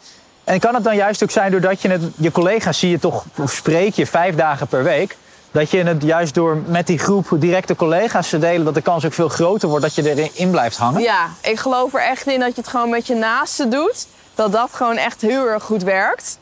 En 0.45 0.61
kan 0.61 0.75
het 0.75 0.85
dan 0.85 0.97
juist 0.97 1.23
ook 1.23 1.31
zijn 1.31 1.51
doordat 1.51 1.83
je 1.83 1.89
het, 1.89 2.03
je 2.17 2.31
collega's 2.31 2.79
zie 2.79 2.91
je 2.91 2.99
toch, 2.99 3.25
of 3.37 3.53
spreek 3.53 3.95
je 3.95 4.07
vijf 4.07 4.35
dagen 4.35 4.67
per 4.67 4.83
week. 4.83 5.17
Dat 5.51 5.71
je 5.71 5.83
het 5.83 6.03
juist 6.03 6.35
door 6.35 6.57
met 6.67 6.87
die 6.87 6.99
groep 6.99 7.27
directe 7.31 7.77
collega's 7.77 8.29
te 8.29 8.39
delen, 8.39 8.65
dat 8.65 8.75
de 8.75 8.83
kans 8.83 9.05
ook 9.05 9.13
veel 9.13 9.29
groter 9.29 9.69
wordt 9.69 9.85
dat 9.85 9.95
je 9.95 10.15
erin 10.15 10.51
blijft 10.51 10.77
hangen? 10.77 11.03
Ja, 11.03 11.29
ik 11.41 11.59
geloof 11.59 11.95
er 11.95 12.03
echt 12.03 12.27
in 12.27 12.41
dat 12.41 12.55
je 12.55 12.61
het 12.61 12.71
gewoon 12.71 12.91
met 12.91 13.07
je 13.07 13.15
naasten 13.15 13.71
doet. 13.71 14.07
Dat 14.35 14.53
dat 14.53 14.71
gewoon 14.73 14.97
echt 14.97 15.21
heel 15.21 15.47
erg 15.47 15.63
goed 15.63 15.83
werkt. 15.83 16.39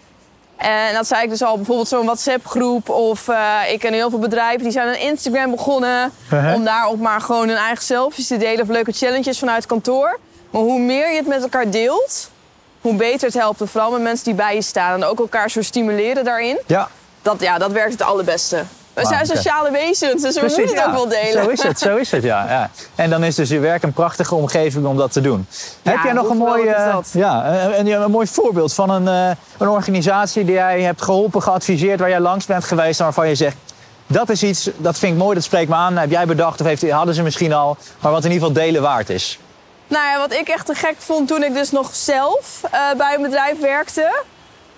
En 0.59 0.95
dat 0.95 1.07
zei 1.07 1.23
ik 1.23 1.29
dus 1.29 1.43
al, 1.43 1.57
bijvoorbeeld 1.57 1.89
zo'n 1.89 2.05
WhatsApp-groep. 2.05 2.89
Of 2.89 3.29
eh, 3.29 3.57
ik 3.73 3.79
ken 3.79 3.93
heel 3.93 4.11
veel 4.11 4.19
bedrijven 4.19 4.63
die 4.63 4.73
zijn 4.73 4.89
een 4.89 5.01
Instagram 5.01 5.51
begonnen. 5.51 6.13
Uh-huh. 6.33 6.55
Om 6.55 6.65
daar 6.65 6.87
ook 6.87 6.99
maar 6.99 7.21
gewoon 7.21 7.49
hun 7.49 7.57
eigen 7.57 7.85
selfies 7.85 8.27
te 8.27 8.37
delen 8.37 8.63
of 8.63 8.69
leuke 8.69 8.93
challenges 8.93 9.39
vanuit 9.39 9.67
kantoor. 9.67 10.19
Maar 10.51 10.63
hoe 10.63 10.81
meer 10.81 11.11
je 11.11 11.17
het 11.17 11.27
met 11.27 11.43
elkaar 11.43 11.71
deelt, 11.71 12.31
hoe 12.81 12.95
beter 12.95 13.27
het 13.27 13.37
helpt. 13.37 13.61
En 13.61 13.69
vooral 13.69 13.91
met 13.91 14.03
mensen 14.03 14.25
die 14.25 14.35
bij 14.35 14.55
je 14.55 14.63
staan. 14.63 14.95
En 14.95 15.05
ook 15.05 15.19
elkaar 15.19 15.51
zo 15.51 15.63
stimuleren 15.63 16.25
daarin. 16.25 16.59
Ja, 16.67 16.89
Dat, 17.23 17.41
ja, 17.41 17.59
dat 17.59 17.73
werkt 17.73 17.93
het 17.93 18.03
allerbeste. 18.03 18.65
We 18.99 19.07
zijn 19.07 19.27
sociale 19.27 19.71
wezens, 19.71 20.23
dus 20.23 20.35
we 20.35 20.41
moeten 20.41 20.77
het 20.77 20.87
ook 20.87 20.93
wel 20.93 21.09
delen. 21.09 21.45
Zo 21.45 21.49
is 21.49 21.63
het, 21.63 21.79
zo 21.79 21.97
is 21.97 22.11
het, 22.11 22.23
ja. 22.23 22.47
ja. 22.49 22.71
En 22.95 23.11
dan 23.11 23.25
is 23.25 23.35
dus 23.35 23.49
je 23.49 23.59
werk 23.59 23.83
een 23.83 23.93
prachtige 23.93 24.35
omgeving 24.35 24.87
om 24.87 24.97
dat 24.97 25.13
te 25.13 25.21
doen. 25.21 25.47
Heb 25.83 25.99
jij 26.03 26.13
nog 26.13 26.29
een 26.29 26.37
mooi, 26.37 26.65
ja, 27.13 27.53
een, 27.53 27.87
een, 27.87 28.03
een 28.03 28.11
mooi 28.11 28.27
voorbeeld 28.27 28.75
van 28.75 28.91
een, 28.91 29.09
eh, 29.09 29.37
een 29.59 29.69
organisatie 29.69 30.45
die 30.45 30.55
jij 30.55 30.83
hebt 30.83 31.03
geholpen, 31.03 31.43
geadviseerd, 31.43 32.01
waar 32.01 32.09
jij 32.09 32.21
langs 32.21 32.47
bent 32.47 32.65
geweest 32.65 32.99
en 32.99 33.05
waarvan 33.05 33.29
je 33.29 33.35
zegt, 33.35 33.57
dat 34.07 34.29
is 34.29 34.43
iets, 34.43 34.71
dat 34.77 34.99
vind 34.99 35.13
ik 35.13 35.19
mooi, 35.19 35.35
dat 35.35 35.45
spreekt 35.45 35.69
me 35.69 35.75
aan. 35.75 35.97
Heb 35.97 36.11
jij 36.11 36.27
bedacht 36.27 36.61
of 36.61 36.67
heeft, 36.67 36.91
hadden 36.91 37.15
ze 37.15 37.23
misschien 37.23 37.53
al, 37.53 37.77
maar 38.01 38.13
wat 38.13 38.25
in 38.25 38.31
ieder 38.31 38.47
geval 38.49 38.63
delen 38.65 38.83
waard 38.83 39.11
is? 39.11 39.39
Nou 39.87 40.05
ja, 40.07 40.19
wat 40.19 40.33
ik 40.33 40.49
echt 40.49 40.67
te 40.67 40.75
gek 40.75 40.95
vond 40.99 41.29
toen 41.29 41.45
ik 41.45 41.55
dus 41.55 41.71
nog 41.71 41.95
zelf 41.95 42.61
eh, 42.71 42.81
bij 42.97 43.15
een 43.15 43.23
bedrijf 43.23 43.61
werkte. 43.61 44.23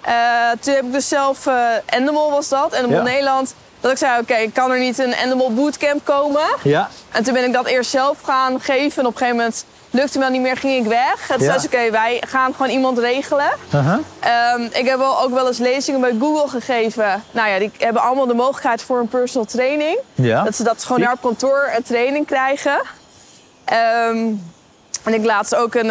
Eh, 0.01 0.13
toen 0.61 0.75
heb 0.75 0.85
ik 0.85 0.93
dus 0.93 1.09
zelf, 1.09 1.47
eh 1.47 1.55
Endemol 1.87 2.31
was 2.31 2.49
dat, 2.49 2.73
Endemol 2.73 2.97
Ja. 2.97 3.03
Nederland. 3.03 3.55
Dat 3.81 3.91
ik 3.91 3.97
zei, 3.99 4.21
oké, 4.21 4.51
kan 4.53 4.71
er 4.71 4.79
niet 4.79 4.99
een 4.99 5.13
Endemol 5.13 5.55
bootcamp 5.55 6.05
komen? 6.05 6.43
Ja, 6.63 6.89
En 7.13 7.23
toen 7.25 7.35
ben 7.35 7.45
ik 7.45 7.53
dat 7.53 7.67
eerst 7.67 7.91
zelf 7.91 8.21
gaan 8.23 8.61
geven. 8.61 9.03
En 9.03 9.07
op 9.09 9.13
een 9.13 9.19
gegeven 9.19 9.37
moment 9.37 9.65
lukte 9.91 10.19
me 10.19 10.25
dat 10.25 10.33
niet 10.33 10.43
meer, 10.43 10.57
ging 10.57 10.85
ik 10.85 10.89
weg. 10.91 11.31
En 11.31 11.37
toen 11.37 11.47
Ja. 11.47 11.53
zei 11.53 11.59
ze, 11.59 11.67
oké, 11.67 11.91
wij 11.91 12.23
gaan 12.27 12.53
gewoon 12.55 12.71
iemand 12.71 12.99
regelen. 12.99 13.51
uh-huh. 13.75 13.99
Ehm, 14.21 14.63
ik 14.63 14.87
heb 14.89 14.99
wel 14.99 15.21
ook 15.21 15.31
wel 15.31 15.47
eens 15.47 15.59
lezingen 15.59 16.01
bij 16.01 16.15
Google 16.21 16.49
gegeven. 16.49 17.25
Nou 17.31 17.49
ja, 17.49 17.59
die 17.59 17.71
hebben 17.79 18.03
allemaal 18.03 18.27
de 18.27 18.35
mogelijkheid 18.35 18.83
voor 18.83 18.99
een 18.99 19.09
personal 19.09 19.47
training. 19.47 19.99
ja. 20.15 20.43
Dat 20.43 20.57
ze 20.57 20.63
dat 20.63 20.85
gewoon 20.85 21.01
daar 21.01 21.13
op 21.13 21.21
kantoor 21.23 21.71
een 21.77 21.83
training 21.83 22.27
krijgen. 22.27 22.81
Ehm, 23.65 24.27
en 25.05 25.15
ik 25.15 25.25
laatst 25.25 25.55
ook 25.55 25.75
een 25.75 25.91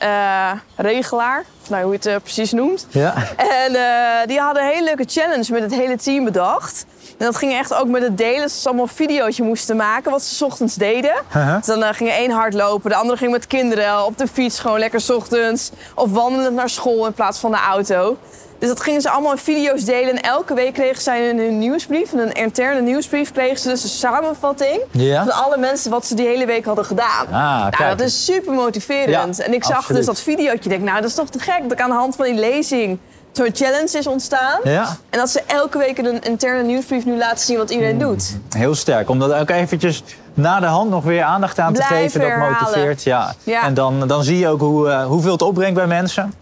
pensioenregelaar, 0.00 1.44
of 1.62 1.70
nou, 1.70 1.82
hoe 1.82 1.92
je 1.92 1.96
het 1.98 2.06
eh, 2.06 2.16
precies 2.22 2.52
noemt. 2.52 2.86
ja. 2.90 3.14
En 3.36 3.74
eh, 3.74 4.26
die 4.26 4.40
hadden 4.40 4.62
een 4.62 4.68
hele 4.68 4.84
leuke 4.84 5.04
challenge 5.06 5.52
met 5.52 5.62
het 5.62 5.74
hele 5.74 5.96
team 5.96 6.24
bedacht. 6.24 6.86
En 7.20 7.26
dat 7.26 7.36
ging 7.36 7.52
echt 7.52 7.74
ook 7.74 7.88
met 7.88 8.02
het 8.02 8.18
delen. 8.18 8.40
Dat 8.40 8.50
ze 8.50 8.66
allemaal 8.68 8.84
een 8.86 8.94
videootje 8.94 9.42
moesten 9.42 9.76
maken 9.76 10.10
wat 10.10 10.22
ze 10.22 10.34
's 10.34 10.42
ochtends 10.42 10.74
deden. 10.74 11.12
Dus 11.56 11.66
dan 11.66 11.82
eh, 11.82 11.92
ging 11.94 12.10
één 12.10 12.30
hardlopen, 12.30 12.90
de 12.90 12.96
andere 12.96 13.18
ging 13.18 13.30
met 13.32 13.46
kinderen 13.46 14.04
op 14.04 14.18
de 14.18 14.26
fiets 14.26 14.58
gewoon 14.58 14.78
lekker 14.78 15.00
's 15.00 15.10
ochtends. 15.10 15.70
Of 15.94 16.10
wandelend 16.10 16.54
naar 16.56 16.68
school 16.70 17.06
in 17.06 17.12
plaats 17.12 17.38
van 17.38 17.50
de 17.50 17.56
auto. 17.70 18.16
Dus 18.58 18.68
dat 18.68 18.80
gingen 18.80 19.00
ze 19.00 19.10
allemaal 19.10 19.32
in 19.32 19.38
video's 19.38 19.84
delen. 19.84 20.10
En 20.16 20.22
elke 20.22 20.54
week 20.54 20.74
kregen 20.74 21.02
zij 21.02 21.26
hun 21.26 21.58
nieuwsbrief, 21.58 22.12
een 22.12 22.32
interne 22.32 22.80
nieuwsbrief, 22.80 23.32
kregen 23.32 23.58
ze 23.58 23.68
dus 23.68 23.82
een 23.82 23.88
samenvatting 23.88 24.80
Ja. 24.90 25.24
van 25.24 25.32
alle 25.44 25.56
mensen 25.56 25.90
wat 25.90 26.06
ze 26.06 26.14
die 26.14 26.26
hele 26.26 26.46
week 26.46 26.64
hadden 26.64 26.84
gedaan. 26.84 27.26
Ah, 27.30 27.78
Nou, 27.78 27.96
dat 27.96 28.00
is 28.00 28.24
super 28.24 28.52
motiverend. 28.52 29.36
Ja, 29.36 29.44
en 29.44 29.52
ik 29.54 29.64
zag 29.64 29.76
absoluut. 29.76 29.96
dus 29.96 30.06
dat 30.06 30.20
videootje. 30.20 30.64
Ik 30.64 30.68
denk, 30.68 30.82
nou, 30.82 31.00
dat 31.00 31.08
is 31.10 31.14
toch 31.16 31.28
te 31.30 31.38
gek 31.38 31.62
dat 31.62 31.72
ik 31.72 31.80
aan 31.80 31.90
de 31.90 31.96
hand 31.96 32.16
van 32.16 32.24
die 32.24 32.34
lezing 32.34 32.98
zo'n 33.32 33.50
challenge 33.52 33.98
is 33.98 34.06
ontstaan. 34.06 34.60
Ja. 34.64 34.96
En 35.10 35.18
dat 35.18 35.30
ze 35.30 35.42
elke 35.46 35.78
week 35.78 35.98
een 35.98 36.20
interne 36.22 36.62
nieuwsbrief 36.62 37.04
nu 37.04 37.16
laten 37.16 37.38
zien 37.44 37.56
wat 37.56 37.70
iedereen 37.70 38.00
Hmm. 38.00 38.08
doet. 38.08 38.36
Heel 38.48 38.74
sterk. 38.74 39.08
Om 39.08 39.18
dat 39.18 39.32
ook 39.32 39.50
eventjes 39.50 40.02
na 40.34 40.60
de 40.60 40.66
hand 40.66 40.90
nog 40.90 41.04
weer 41.04 41.22
aandacht 41.22 41.58
aan 41.58 41.72
te 41.72 41.82
geven. 41.82 42.20
Dat 42.20 42.36
motiveert. 42.36 43.02
Ja. 43.02 43.34
Ja. 43.42 43.62
En 43.62 43.74
dan, 43.74 44.08
dan 44.08 44.24
zie 44.24 44.38
je 44.38 44.48
ook 44.48 44.60
hoe, 44.60 44.88
eh, 44.90 45.04
hoeveel 45.06 45.32
het 45.32 45.42
opbrengt 45.42 45.74
bij 45.74 45.86
mensen. 45.86 46.34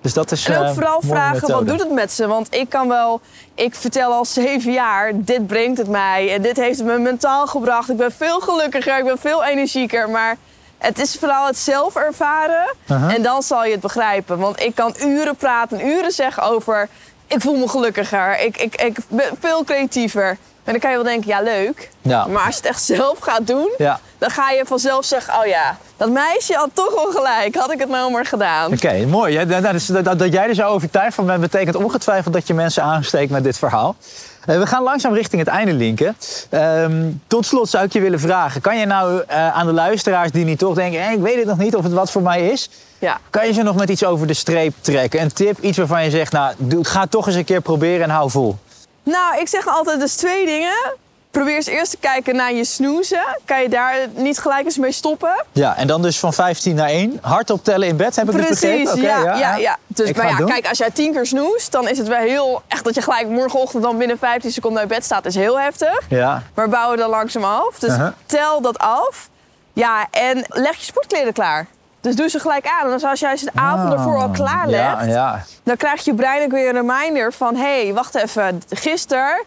Dus 0.00 0.12
dat 0.12 0.30
is 0.30 0.48
En 0.48 0.58
ook 0.58 0.64
eh, 0.64 0.72
vooral 0.72 1.00
vragen, 1.06 1.50
wat 1.52 1.66
doet 1.66 1.80
het 1.80 1.90
met 1.92 2.12
ze? 2.12 2.26
Want 2.26 2.54
ik 2.54 2.68
kan 2.68 2.88
wel, 2.88 3.20
ik 3.54 3.74
vertel 3.74 4.12
al 4.12 4.24
zeven 4.24 4.72
jaar, 4.72 5.12
dit 5.14 5.46
brengt 5.46 5.78
het 5.78 5.88
mij. 5.88 6.32
En 6.34 6.42
dit 6.42 6.56
heeft 6.56 6.78
het 6.78 6.86
me 6.86 6.98
mentaal 6.98 7.46
gebracht. 7.46 7.90
Ik 7.90 7.96
ben 7.96 8.12
veel 8.12 8.40
gelukkiger, 8.40 8.98
ik 8.98 9.04
ben 9.04 9.18
veel 9.18 9.44
energieker. 9.44 10.10
Maar 10.10 10.36
het 10.84 10.98
is 10.98 11.16
vooral 11.20 11.46
het 11.46 11.58
zelf 11.58 11.96
ervaren. 11.96 12.74
En 12.86 13.22
dan 13.22 13.42
zal 13.42 13.64
je 13.64 13.70
het 13.72 13.80
begrijpen. 13.80 14.38
Want 14.38 14.60
ik 14.60 14.74
kan 14.74 14.94
uren 15.00 15.36
praten, 15.36 15.86
uren 15.86 16.12
zeggen 16.12 16.42
over... 16.42 16.88
Ik 17.26 17.40
voel 17.40 17.56
me 17.56 17.68
gelukkiger, 17.68 18.40
ik, 18.40 18.56
ik, 18.56 18.74
ik 18.74 18.96
ben 19.08 19.26
veel 19.40 19.64
creatiever. 19.64 20.28
En 20.64 20.72
dan 20.72 20.78
kan 20.80 20.90
je 20.90 20.96
wel 20.96 21.04
denken, 21.04 21.28
ja 21.28 21.40
leuk. 21.40 21.90
Ja. 22.02 22.26
Maar 22.26 22.44
als 22.46 22.54
je 22.54 22.60
het 22.60 22.70
echt 22.70 22.82
zelf 22.82 23.18
gaat 23.18 23.46
doen, 23.46 23.70
Ja. 23.78 24.00
dan 24.18 24.30
ga 24.30 24.50
je 24.50 24.62
vanzelf 24.66 25.04
zeggen... 25.04 25.34
Oh 25.40 25.46
ja, 25.46 25.76
dat 25.96 26.10
meisje 26.10 26.54
had 26.54 26.70
toch 26.72 26.94
wel 26.94 27.10
gelijk. 27.12 27.54
Had 27.56 27.72
ik 27.72 27.78
het 27.78 27.88
nou 27.88 28.10
maar 28.12 28.26
gedaan. 28.26 28.72
Oké, 28.72 29.06
mooi. 29.06 29.46
Dat, 29.46 29.62
dat, 29.62 30.04
dat, 30.04 30.18
dat 30.18 30.32
jij 30.32 30.48
er 30.48 30.54
zo 30.54 30.68
overtuigd 30.68 31.14
van 31.14 31.26
bent, 31.26 31.40
betekent 31.40 31.76
ongetwijfeld 31.76 32.34
dat 32.34 32.46
je 32.46 32.54
mensen 32.54 32.82
aansteekt 32.82 33.30
met 33.30 33.44
dit 33.44 33.58
verhaal. 33.58 33.96
Eh, 34.46 34.58
we 34.58 34.66
gaan 34.66 34.82
langzaam 34.82 35.14
richting 35.14 35.40
het 35.40 35.50
einde, 35.50 35.72
Linken. 35.72 36.16
Ehm, 36.50 37.10
tot 37.26 37.46
slot 37.46 37.68
zou 37.68 37.84
ik 37.84 37.92
je 37.92 38.00
willen 38.00 38.20
vragen: 38.20 38.60
kan 38.60 38.78
je 38.78 38.86
nou 38.86 39.22
eh, 39.26 39.52
aan 39.56 39.66
de 39.66 39.72
luisteraars 39.72 40.30
die 40.30 40.44
niet 40.44 40.58
toch 40.58 40.74
denken, 40.74 41.10
ik 41.12 41.18
weet 41.20 41.36
het 41.36 41.46
nog 41.46 41.58
niet 41.58 41.76
of 41.76 41.82
het 41.84 41.92
wat 41.92 42.10
voor 42.10 42.22
mij 42.22 42.48
is, 42.48 42.70
Ja. 42.98 43.18
kan 43.30 43.46
je 43.46 43.52
ze 43.52 43.62
nog 43.62 43.76
met 43.76 43.88
iets 43.88 44.04
over 44.04 44.26
de 44.26 44.34
streep 44.34 44.74
trekken? 44.80 45.20
Een 45.20 45.32
tip, 45.32 45.58
iets 45.60 45.78
waarvan 45.78 46.04
je 46.04 46.10
zegt, 46.10 46.32
nou, 46.32 46.54
doe, 46.58 46.84
ga 46.84 47.06
toch 47.06 47.26
eens 47.26 47.36
een 47.36 47.44
keer 47.44 47.60
proberen 47.60 48.02
en 48.02 48.10
hou 48.10 48.30
vol. 48.30 48.56
Nou, 49.02 49.40
ik 49.40 49.48
zeg 49.48 49.66
altijd 49.66 50.00
dus 50.00 50.14
twee 50.14 50.46
dingen. 50.46 50.94
Probeer 51.34 51.54
eens 51.54 51.66
eerst 51.66 51.90
te 51.90 51.96
kijken 51.96 52.36
naar 52.36 52.52
je 52.52 52.64
snoezen. 52.64 53.24
Kan 53.44 53.62
je 53.62 53.68
daar 53.68 53.94
niet 54.14 54.38
gelijk 54.38 54.64
eens 54.64 54.78
mee 54.78 54.92
stoppen? 54.92 55.44
Ja, 55.52 55.76
en 55.76 55.86
dan 55.86 56.02
dus 56.02 56.18
van 56.18 56.32
15 56.32 56.74
naar 56.74 56.88
1. 56.88 57.18
Hard 57.20 57.50
optellen 57.50 57.88
in 57.88 57.96
bed, 57.96 58.16
heb 58.16 58.30
ik 58.30 58.36
dus 58.36 58.48
begrepen? 58.48 58.92
Oké, 58.92 59.00
ja, 59.00 59.36
ja, 59.36 59.56
ja, 59.56 59.76
Dus 59.86 60.08
Ik 60.08 60.16
maar 60.16 60.26
ja, 60.28 60.36
het 60.36 60.44
kijk, 60.50 60.68
als 60.68 60.78
jij 60.78 60.90
tien 60.90 61.12
keer 61.12 61.26
snoest, 61.26 61.72
dan 61.72 61.88
is 61.88 61.98
het 61.98 62.08
wel 62.08 62.18
heel... 62.18 62.62
Echt 62.68 62.84
dat 62.84 62.94
je 62.94 63.02
gelijk 63.02 63.28
morgenochtend 63.28 63.82
dan 63.82 63.98
binnen 63.98 64.18
15 64.18 64.52
seconden 64.52 64.80
uit 64.80 64.88
bed 64.88 65.04
staat, 65.04 65.24
is 65.26 65.34
heel 65.34 65.60
heftig. 65.60 66.00
Ja, 66.08 66.42
Maar 66.54 66.68
bouw 66.68 66.90
het 66.90 66.98
dan 67.00 67.10
langzaam 67.10 67.44
af. 67.44 67.78
Dus 67.78 67.90
Uh-huh. 67.90 68.08
tel 68.26 68.60
dat 68.60 68.78
af. 68.78 69.28
Ja, 69.72 70.06
en 70.10 70.44
leg 70.48 70.76
je 70.76 70.84
sportkleren 70.84 71.32
klaar. 71.32 71.66
Dus 72.00 72.16
doe 72.16 72.28
ze 72.28 72.38
gelijk 72.40 72.66
aan. 72.66 72.86
En 72.86 72.92
als 72.92 73.04
als 73.04 73.20
jij 73.20 73.36
ze 73.36 73.44
de 73.44 73.50
avond 73.54 73.92
ervoor 73.92 74.16
al 74.20 74.30
klaar 74.30 74.68
legt, 74.68 74.94
Ah, 74.96 75.06
Ja, 75.06 75.12
ja. 75.12 75.44
dan 75.62 75.76
krijgt 75.76 76.04
je 76.04 76.14
brein 76.14 76.42
ook 76.44 76.50
weer 76.50 76.68
een 76.68 76.86
reminder 76.88 77.32
van... 77.32 77.56
hé, 77.56 77.82
hey, 77.84 77.94
wacht 77.94 78.14
even, 78.14 78.62
gisteren 78.70 79.42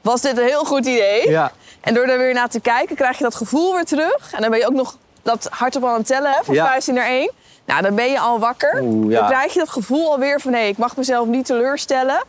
was 0.00 0.20
dit 0.20 0.38
een 0.38 0.44
heel 0.46 0.64
goed 0.64 0.86
idee. 0.86 1.28
ja. 1.30 1.52
En 1.80 1.94
door 1.94 2.06
daar 2.06 2.18
weer 2.18 2.34
naar 2.34 2.48
te 2.48 2.60
kijken, 2.60 2.96
krijg 2.96 3.18
je 3.18 3.24
dat 3.24 3.34
gevoel 3.34 3.74
weer 3.74 3.84
terug. 3.84 4.32
En 4.32 4.40
dan 4.40 4.50
ben 4.50 4.58
je 4.58 4.66
ook 4.66 4.72
nog 4.72 4.96
dat 5.22 5.48
hardop 5.50 5.84
aan 5.84 5.94
het 5.94 6.06
tellen, 6.06 6.30
hè, 6.30 6.38
van 6.44 6.54
Ja. 6.54 6.66
15 6.66 6.94
naar 6.94 7.06
1. 7.06 7.30
Nou, 7.64 7.82
dan 7.82 7.94
ben 7.94 8.10
je 8.10 8.18
al 8.20 8.38
wakker. 8.38 8.80
Oeh, 8.82 9.10
ja. 9.12 9.18
Dan 9.20 9.28
krijg 9.28 9.52
je 9.52 9.58
dat 9.58 9.68
gevoel 9.68 10.10
alweer 10.10 10.40
van... 10.40 10.52
hé, 10.52 10.60
ik 10.60 10.76
mag 10.78 10.96
mezelf 10.96 11.26
niet 11.26 11.46
teleurstellen. 11.46 12.24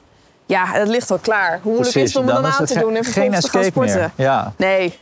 Ja, 0.45 0.73
dat 0.77 0.87
ligt 0.87 1.11
al 1.11 1.17
klaar. 1.17 1.59
Hoe 1.63 1.71
moeilijk 1.73 1.95
is 1.95 2.13
het 2.13 2.21
om 2.21 2.27
het 2.27 2.35
dan 2.35 2.51
aan 2.51 2.65
te 2.65 2.79
doen 2.79 2.95
en 2.95 3.03
vervolgens 3.03 3.45
te 3.45 3.49
gaan 3.49 3.63
sporten? 3.63 4.13
Ja, 4.15 4.53
Nee. 4.57 4.99